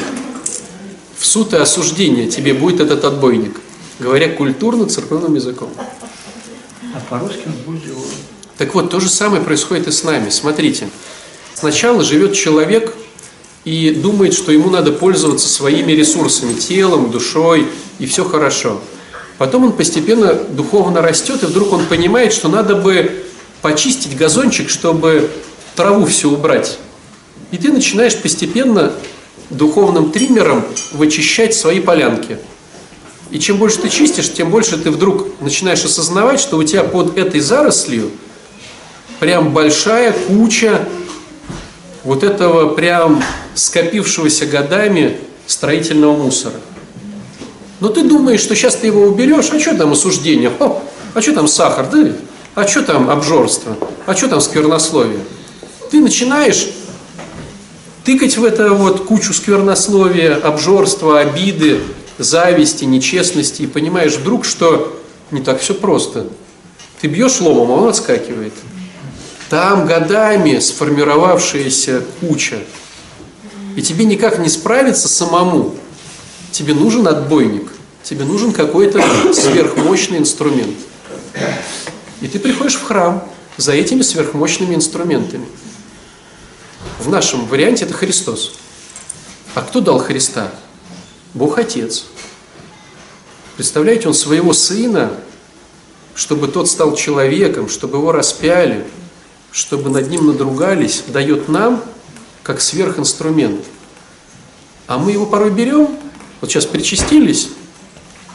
В 1.19 1.27
суд 1.27 1.53
и 1.53 1.57
осуждение 1.57 2.29
тебе 2.29 2.55
будет 2.55 2.81
этот 2.81 3.05
отбойник, 3.05 3.61
говоря 3.99 4.29
культурно-церковным 4.29 5.35
языком. 5.35 5.71
А 6.95 7.01
по-русски 7.11 7.43
он 7.47 7.75
будет 7.75 7.87
его... 7.87 8.01
Так 8.59 8.75
вот, 8.75 8.91
то 8.91 9.01
же 9.01 9.09
самое 9.09 9.43
происходит 9.43 9.87
и 9.89 9.91
с 9.91 10.03
нами. 10.03 10.31
Смотрите, 10.31 10.89
сначала 11.55 12.03
живет 12.03 12.33
человек 12.33 12.95
и 13.65 13.91
думает, 13.91 14.33
что 14.33 14.53
ему 14.53 14.71
надо 14.71 14.93
пользоваться 14.93 15.49
своими 15.49 15.93
ресурсами, 15.93 16.55
телом, 16.55 17.11
душой, 17.11 17.67
и 17.99 18.07
все 18.07 18.25
хорошо. 18.25 18.81
Потом 19.39 19.65
он 19.65 19.73
постепенно 19.73 20.33
духовно 20.35 21.03
растет, 21.03 21.43
и 21.43 21.47
вдруг 21.47 21.73
он 21.73 21.85
понимает, 21.87 22.33
что 22.33 22.49
надо 22.49 22.77
бы 22.77 23.25
почистить 23.61 24.17
газончик, 24.17 24.71
чтобы 24.71 25.31
траву 25.75 26.07
все 26.07 26.31
убрать. 26.31 26.79
И 27.51 27.59
ты 27.59 27.71
начинаешь 27.71 28.17
постепенно 28.17 28.93
духовным 29.51 30.11
триммером 30.11 30.65
вычищать 30.95 31.55
свои 31.55 31.81
полянки. 31.81 32.39
И 33.31 33.39
чем 33.39 33.59
больше 33.59 33.81
ты 33.81 33.89
чистишь, 33.89 34.33
тем 34.33 34.51
больше 34.51 34.79
ты 34.79 34.91
вдруг 34.91 35.29
начинаешь 35.41 35.85
осознавать, 35.85 36.41
что 36.41 36.57
у 36.57 36.65
тебя 36.65 36.85
под 36.85 37.19
этой 37.19 37.41
зарослью 37.41 38.11
прям 39.21 39.53
большая 39.53 40.13
куча 40.13 40.81
вот 42.05 42.23
этого 42.23 42.75
прям 42.75 43.23
скопившегося 43.55 44.47
годами 44.47 45.19
строительного 45.47 46.17
мусора. 46.17 46.55
Но 47.81 47.89
ты 47.89 48.05
думаешь, 48.05 48.41
что 48.41 48.55
сейчас 48.55 48.77
ты 48.77 48.87
его 48.87 49.03
уберешь, 49.03 49.51
а 49.53 49.61
что 49.61 49.77
там 49.77 49.93
осуждение? 49.93 50.51
О, 50.61 50.83
а 51.15 51.23
что 51.23 51.35
там 51.35 51.49
сахар, 51.49 51.89
да? 51.91 52.13
А 52.55 52.67
что 52.67 52.83
там 52.83 53.11
обжорство? 53.11 53.77
А 54.07 54.15
что 54.15 54.29
там 54.29 54.41
сквернословие? 54.41 55.21
Ты 55.91 56.01
начинаешь 56.01 56.69
тыкать 58.05 58.39
в 58.39 58.45
это 58.45 58.71
вот 58.71 59.05
кучу 59.05 59.35
сквернословия, 59.35 60.37
обжорства, 60.37 61.21
обиды, 61.21 61.81
зависти, 62.19 62.85
нечестности 62.85 63.63
и 63.63 63.67
понимаешь 63.67 64.15
вдруг, 64.15 64.45
что 64.45 65.01
не 65.31 65.43
так 65.43 65.61
все 65.61 65.75
просто. 65.75 66.27
Ты 67.01 67.09
бьешь 67.09 67.41
ломом, 67.41 67.73
а 67.73 67.83
он 67.83 67.89
отскакивает. 67.89 68.55
Там 69.49 69.87
годами 69.87 70.59
сформировавшаяся 70.59 72.03
куча. 72.21 72.59
И 73.77 73.83
тебе 73.83 74.05
никак 74.05 74.39
не 74.39 74.49
справиться 74.49 75.09
самому. 75.09 75.75
Тебе 76.51 76.75
нужен 76.75 77.07
отбойник. 77.07 77.71
Тебе 78.03 78.25
нужен 78.25 78.53
какой-то 78.53 79.03
сверхмощный 79.33 80.19
инструмент. 80.19 80.77
И 82.21 82.29
ты 82.29 82.39
приходишь 82.39 82.77
в 82.77 82.85
храм 82.85 83.29
за 83.57 83.73
этими 83.73 84.03
сверхмощными 84.03 84.75
инструментами. 84.75 85.47
В 86.99 87.09
нашем 87.09 87.47
варианте 87.47 87.85
это 87.85 87.95
Христос. 87.95 88.55
А 89.55 89.63
кто 89.63 89.81
дал 89.81 89.99
Христа? 89.99 90.51
Бог 91.35 91.59
Отец. 91.59 92.07
Представляете, 93.57 94.09
Он 94.09 94.15
своего 94.15 94.53
Сына, 94.53 95.13
чтобы 96.15 96.49
тот 96.49 96.69
стал 96.69 96.95
человеком, 96.95 97.69
чтобы 97.69 97.99
его 97.99 98.13
распяли, 98.13 98.87
чтобы 99.57 99.89
над 99.89 100.11
ним 100.11 100.27
надругались, 100.27 101.05
дает 101.09 101.49
нам 101.49 101.83
как 102.43 102.61
сверхинструмент. 102.61 103.65
А 104.87 104.99
мы 104.99 105.13
его 105.13 105.25
порой 105.25 105.51
берем, 105.51 105.97
вот 106.43 106.51
сейчас 106.51 106.67
причастились, 106.67 107.49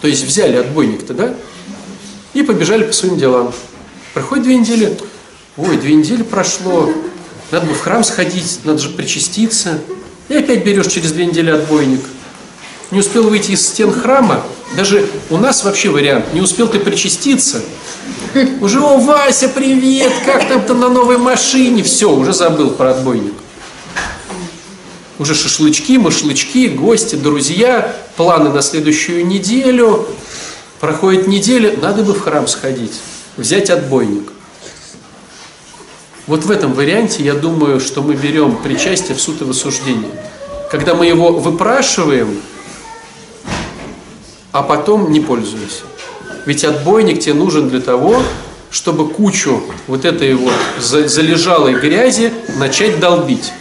то 0.01 0.07
есть 0.07 0.23
взяли 0.25 0.57
отбойник-то, 0.57 1.13
да, 1.13 1.35
и 2.33 2.41
побежали 2.41 2.85
по 2.85 2.91
своим 2.91 3.19
делам. 3.19 3.53
Проходит 4.15 4.45
две 4.45 4.57
недели, 4.57 4.97
ой, 5.57 5.77
две 5.77 5.93
недели 5.93 6.23
прошло, 6.23 6.91
надо 7.51 7.67
бы 7.67 7.75
в 7.75 7.81
храм 7.81 8.03
сходить, 8.03 8.61
надо 8.63 8.79
же 8.79 8.89
причаститься. 8.89 9.79
И 10.27 10.33
опять 10.33 10.65
берешь 10.65 10.87
через 10.87 11.11
две 11.11 11.27
недели 11.27 11.51
отбойник. 11.51 12.01
Не 12.91 12.99
успел 12.99 13.29
выйти 13.29 13.51
из 13.51 13.65
стен 13.65 13.91
храма, 13.91 14.43
даже 14.75 15.07
у 15.29 15.37
нас 15.37 15.63
вообще 15.63 15.89
вариант, 15.89 16.33
не 16.33 16.41
успел 16.41 16.67
ты 16.67 16.79
причаститься, 16.79 17.61
уже, 18.61 18.79
о, 18.79 18.97
Вася, 18.97 19.49
привет, 19.49 20.13
как 20.25 20.47
там-то 20.47 20.73
на 20.73 20.89
новой 20.89 21.17
машине, 21.17 21.83
все, 21.83 22.09
уже 22.09 22.31
забыл 22.33 22.71
про 22.71 22.91
отбойник. 22.91 23.33
Уже 25.19 25.35
шашлычки, 25.35 25.97
машлычки, 25.97 26.69
гости, 26.69 27.15
друзья, 27.15 27.95
планы 28.15 28.49
на 28.49 28.61
следующую 28.61 29.25
неделю. 29.25 30.07
Проходит 30.79 31.27
неделя, 31.27 31.75
надо 31.81 32.03
бы 32.03 32.13
в 32.13 32.21
храм 32.21 32.47
сходить, 32.47 32.93
взять 33.37 33.69
отбойник. 33.69 34.31
Вот 36.27 36.45
в 36.45 36.51
этом 36.51 36.73
варианте 36.73 37.23
я 37.23 37.33
думаю, 37.33 37.79
что 37.79 38.01
мы 38.01 38.15
берем 38.15 38.55
причастие 38.57 39.15
в 39.15 39.21
суд 39.21 39.41
и 39.41 39.43
в 39.43 39.49
осуждение. 39.49 40.11
Когда 40.71 40.95
мы 40.95 41.05
его 41.05 41.33
выпрашиваем, 41.33 42.41
а 44.51 44.63
потом 44.63 45.11
не 45.11 45.19
пользуемся. 45.19 45.83
Ведь 46.45 46.63
отбойник 46.63 47.19
тебе 47.19 47.33
нужен 47.35 47.69
для 47.69 47.81
того, 47.81 48.21
чтобы 48.69 49.09
кучу 49.09 49.61
вот 49.87 50.05
этой 50.05 50.33
вот 50.33 50.53
за- 50.79 51.07
залежалой 51.07 51.75
грязи 51.75 52.31
начать 52.57 52.99
долбить. 52.99 53.51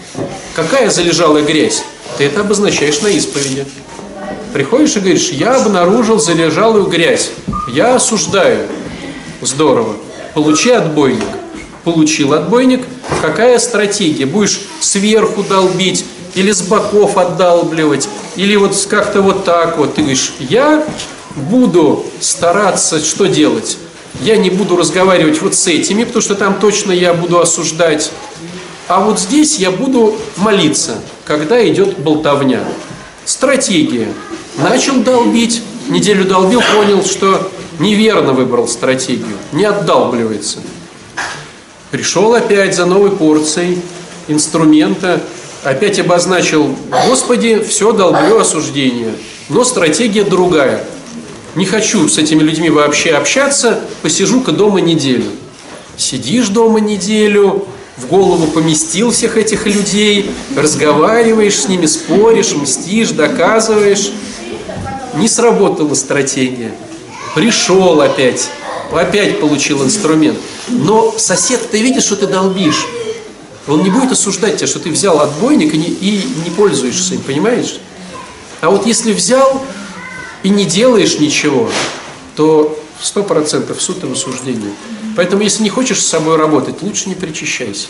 Какая 0.54 0.90
залежалая 0.90 1.42
грязь? 1.44 1.82
Ты 2.18 2.24
это 2.24 2.40
обозначаешь 2.40 3.00
на 3.02 3.08
исповеди. 3.08 3.66
Приходишь 4.52 4.96
и 4.96 5.00
говоришь, 5.00 5.30
я 5.30 5.56
обнаружил 5.56 6.18
залежалую 6.18 6.86
грязь, 6.86 7.30
я 7.72 7.94
осуждаю. 7.96 8.66
Здорово. 9.40 9.94
Получи 10.34 10.70
отбойник. 10.70 11.22
Получил 11.84 12.34
отбойник. 12.34 12.84
Какая 13.22 13.58
стратегия? 13.58 14.26
Будешь 14.26 14.60
сверху 14.80 15.42
долбить 15.42 16.04
или 16.34 16.52
с 16.52 16.62
боков 16.62 17.16
отдалбливать, 17.16 18.08
или 18.36 18.56
вот 18.56 18.76
как-то 18.88 19.22
вот 19.22 19.44
так 19.44 19.78
вот. 19.78 19.94
Ты 19.94 20.02
говоришь, 20.02 20.32
я 20.38 20.84
буду 21.36 22.04
стараться 22.20 23.00
что 23.00 23.26
делать? 23.26 23.78
Я 24.22 24.36
не 24.36 24.50
буду 24.50 24.76
разговаривать 24.76 25.40
вот 25.40 25.54
с 25.54 25.66
этими, 25.66 26.04
потому 26.04 26.22
что 26.22 26.34
там 26.34 26.58
точно 26.58 26.92
я 26.92 27.14
буду 27.14 27.40
осуждать. 27.40 28.10
А 28.88 29.00
вот 29.00 29.20
здесь 29.20 29.58
я 29.58 29.70
буду 29.70 30.16
молиться, 30.36 30.96
когда 31.24 31.66
идет 31.68 31.98
болтовня. 31.98 32.64
Стратегия. 33.24 34.08
Начал 34.56 34.96
долбить, 34.96 35.62
неделю 35.88 36.24
долбил, 36.24 36.60
понял, 36.74 37.04
что 37.04 37.50
неверно 37.78 38.32
выбрал 38.32 38.66
стратегию, 38.66 39.36
не 39.52 39.64
отдалбливается. 39.64 40.58
Пришел 41.90 42.34
опять 42.34 42.74
за 42.74 42.84
новой 42.84 43.10
порцией 43.10 43.80
инструмента, 44.28 45.20
опять 45.64 45.98
обозначил, 45.98 46.74
Господи, 47.06 47.62
все 47.62 47.92
долблю 47.92 48.38
осуждение, 48.38 49.14
но 49.48 49.64
стратегия 49.64 50.24
другая. 50.24 50.84
Не 51.54 51.66
хочу 51.66 52.08
с 52.08 52.18
этими 52.18 52.42
людьми 52.42 52.70
вообще 52.70 53.10
общаться, 53.10 53.80
посижу-ка 54.02 54.52
дома 54.52 54.80
неделю. 54.80 55.26
Сидишь 55.96 56.48
дома 56.48 56.80
неделю, 56.80 57.66
в 57.96 58.06
голову 58.06 58.46
поместил 58.46 59.10
всех 59.10 59.36
этих 59.36 59.66
людей, 59.66 60.30
разговариваешь 60.56 61.58
с 61.58 61.68
ними, 61.68 61.86
споришь, 61.86 62.54
мстишь, 62.54 63.10
доказываешь. 63.10 64.10
Не 65.16 65.28
сработала 65.28 65.94
стратегия. 65.94 66.72
Пришел 67.34 68.00
опять, 68.00 68.48
опять 68.92 69.40
получил 69.40 69.84
инструмент. 69.84 70.38
Но 70.68 71.14
сосед, 71.18 71.70
ты 71.70 71.82
видишь, 71.82 72.04
что 72.04 72.16
ты 72.16 72.26
долбишь. 72.26 72.86
Он 73.66 73.82
не 73.82 73.90
будет 73.90 74.12
осуждать 74.12 74.56
тебя, 74.56 74.66
что 74.66 74.80
ты 74.80 74.90
взял 74.90 75.20
отбойник 75.20 75.74
и 75.74 75.78
не, 75.78 75.86
и 75.86 76.24
не 76.44 76.50
пользуешься 76.50 77.14
им, 77.14 77.22
понимаешь? 77.22 77.78
А 78.60 78.70
вот 78.70 78.86
если 78.86 79.12
взял 79.12 79.62
и 80.42 80.48
не 80.48 80.64
делаешь 80.64 81.18
ничего, 81.18 81.70
то 82.36 82.78
сто 83.00 83.22
процентов 83.22 83.80
суд 83.80 84.02
и 84.04 84.06
в 84.06 84.12
осуждении. 84.12 84.72
Поэтому, 85.16 85.42
если 85.42 85.62
не 85.62 85.70
хочешь 85.70 86.02
с 86.02 86.08
собой 86.08 86.36
работать, 86.36 86.82
лучше 86.82 87.08
не 87.08 87.14
причащайся. 87.14 87.88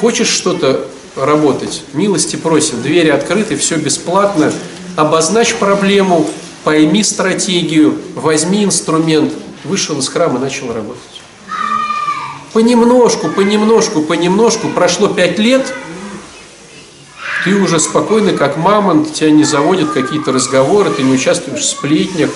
Хочешь 0.00 0.28
что-то 0.28 0.88
работать, 1.16 1.82
милости 1.92 2.36
просим, 2.36 2.82
двери 2.82 3.08
открыты, 3.08 3.56
все 3.56 3.76
бесплатно, 3.76 4.52
обозначь 4.96 5.54
проблему, 5.54 6.28
пойми 6.64 7.02
стратегию, 7.02 7.98
возьми 8.14 8.64
инструмент, 8.64 9.32
вышел 9.64 9.98
из 9.98 10.08
храма 10.08 10.38
и 10.38 10.42
начал 10.42 10.72
работать. 10.72 11.21
Понемножку, 12.52 13.30
понемножку, 13.30 14.02
понемножку, 14.02 14.68
прошло 14.68 15.08
пять 15.08 15.38
лет, 15.38 15.72
ты 17.44 17.54
уже 17.54 17.80
спокойно, 17.80 18.32
как 18.32 18.58
мамонт, 18.58 19.14
тебя 19.14 19.30
не 19.30 19.44
заводят 19.44 19.90
какие-то 19.92 20.32
разговоры, 20.32 20.90
ты 20.90 21.02
не 21.02 21.12
участвуешь 21.14 21.62
в 21.62 21.64
сплетнях, 21.64 22.30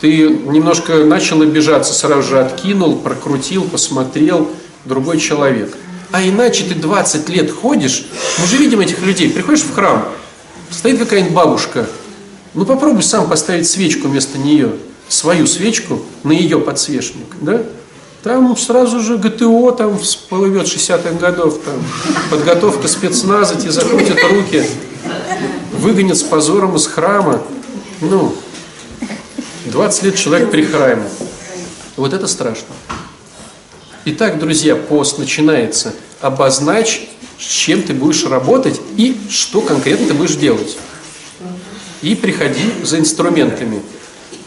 ты 0.00 0.28
немножко 0.28 1.04
начал 1.04 1.40
обижаться, 1.40 1.94
сразу 1.94 2.28
же 2.28 2.40
откинул, 2.40 2.98
прокрутил, 2.98 3.64
посмотрел, 3.64 4.50
другой 4.84 5.18
человек. 5.18 5.74
А 6.12 6.22
иначе 6.22 6.64
ты 6.64 6.74
20 6.74 7.28
лет 7.30 7.50
ходишь, 7.50 8.06
мы 8.38 8.46
же 8.46 8.58
видим 8.58 8.80
этих 8.80 9.00
людей, 9.00 9.30
приходишь 9.30 9.62
в 9.62 9.74
храм, 9.74 10.08
стоит 10.70 10.98
какая-нибудь 10.98 11.34
бабушка, 11.34 11.86
ну 12.52 12.66
попробуй 12.66 13.02
сам 13.02 13.28
поставить 13.28 13.66
свечку 13.66 14.08
вместо 14.08 14.36
нее, 14.36 14.72
свою 15.08 15.46
свечку 15.46 16.02
на 16.22 16.32
ее 16.32 16.60
подсвечник, 16.60 17.26
да? 17.40 17.62
Там 18.22 18.56
сразу 18.56 19.00
же 19.00 19.16
ГТО 19.16 19.70
там 19.70 19.98
всплывет 19.98 20.66
60-х 20.66 21.12
годов, 21.18 21.60
там 21.64 21.82
подготовка 22.30 22.88
спецназа, 22.88 23.54
тебе 23.54 23.70
закрутят 23.70 24.18
руки, 24.24 24.64
выгонят 25.72 26.16
с 26.16 26.22
позором 26.22 26.74
из 26.74 26.86
храма. 26.88 27.40
Ну, 28.00 28.34
20 29.66 30.02
лет 30.02 30.16
человек 30.16 30.50
при 30.50 30.64
храме. 30.64 31.08
Вот 31.96 32.12
это 32.12 32.26
страшно. 32.26 32.66
Итак, 34.04 34.38
друзья, 34.38 34.74
пост 34.74 35.18
начинается. 35.18 35.94
Обозначь, 36.20 37.08
с 37.38 37.44
чем 37.44 37.82
ты 37.82 37.94
будешь 37.94 38.24
работать 38.24 38.80
и 38.96 39.16
что 39.30 39.60
конкретно 39.60 40.08
ты 40.08 40.14
будешь 40.14 40.34
делать. 40.34 40.76
И 42.02 42.16
приходи 42.16 42.72
за 42.82 42.98
инструментами. 42.98 43.82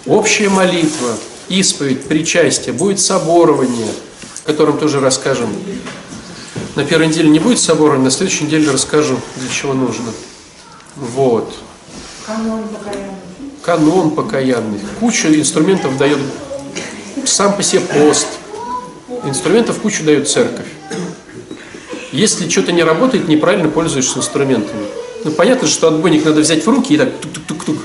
Общая 0.05 0.49
молитва, 0.49 1.15
исповедь, 1.59 2.03
причастие, 2.05 2.73
будет 2.73 2.99
соборование, 2.99 3.91
о 4.43 4.47
котором 4.47 4.77
тоже 4.77 4.99
расскажем. 4.99 5.49
На 6.75 6.85
первой 6.85 7.07
неделе 7.07 7.29
не 7.29 7.39
будет 7.39 7.59
соборования, 7.59 8.05
на 8.05 8.11
следующей 8.11 8.45
неделе 8.45 8.71
расскажу, 8.71 9.19
для 9.37 9.49
чего 9.49 9.73
нужно. 9.73 10.11
Вот. 10.95 11.53
Канон 12.25 12.63
покаянный. 12.67 13.11
Канон 13.61 14.11
покаянный. 14.11 14.79
Куча 14.99 15.27
инструментов 15.39 15.97
дает 15.97 16.19
сам 17.25 17.55
по 17.55 17.63
себе 17.63 17.81
пост. 17.81 18.27
Инструментов 19.25 19.79
кучу 19.79 20.03
дает 20.03 20.29
церковь. 20.29 20.67
Если 22.11 22.49
что-то 22.49 22.71
не 22.71 22.83
работает, 22.83 23.27
неправильно 23.27 23.69
пользуешься 23.69 24.19
инструментами. 24.19 24.85
Ну, 25.23 25.31
понятно, 25.31 25.67
что 25.67 25.87
отбойник 25.87 26.25
надо 26.25 26.41
взять 26.41 26.65
в 26.65 26.69
руки 26.69 26.95
и 26.95 26.97
так 26.97 27.09
тук-тук-тук-тук. 27.21 27.77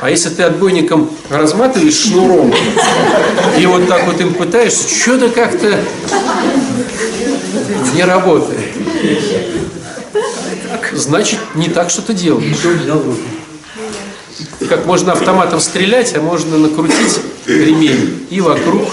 А 0.00 0.10
если 0.10 0.28
ты 0.28 0.44
отбойником 0.44 1.10
разматываешь 1.28 1.94
шнуром 1.94 2.52
и 3.58 3.66
вот 3.66 3.88
так 3.88 4.06
вот 4.06 4.20
им 4.20 4.34
пытаешься, 4.34 4.88
что-то 4.88 5.28
как-то 5.28 5.78
не 7.94 8.04
работает. 8.04 8.60
Значит, 10.92 11.38
не 11.54 11.68
так 11.68 11.90
что-то 11.90 12.14
делаешь. 12.14 12.56
Как 14.68 14.86
можно 14.86 15.12
автоматом 15.12 15.60
стрелять, 15.60 16.14
а 16.14 16.20
можно 16.20 16.58
накрутить 16.58 17.20
ремень 17.46 18.26
и 18.30 18.40
вокруг 18.40 18.88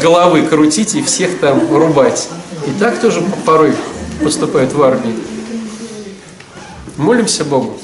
головы 0.00 0.42
крутить 0.42 0.94
и 0.94 1.02
всех 1.02 1.38
там 1.38 1.74
рубать. 1.74 2.28
И 2.66 2.78
так 2.78 3.00
тоже 3.00 3.22
порой 3.44 3.72
поступают 4.22 4.72
в 4.72 4.82
армии. 4.82 5.14
Молимся 6.96 7.44
Богу. 7.44 7.78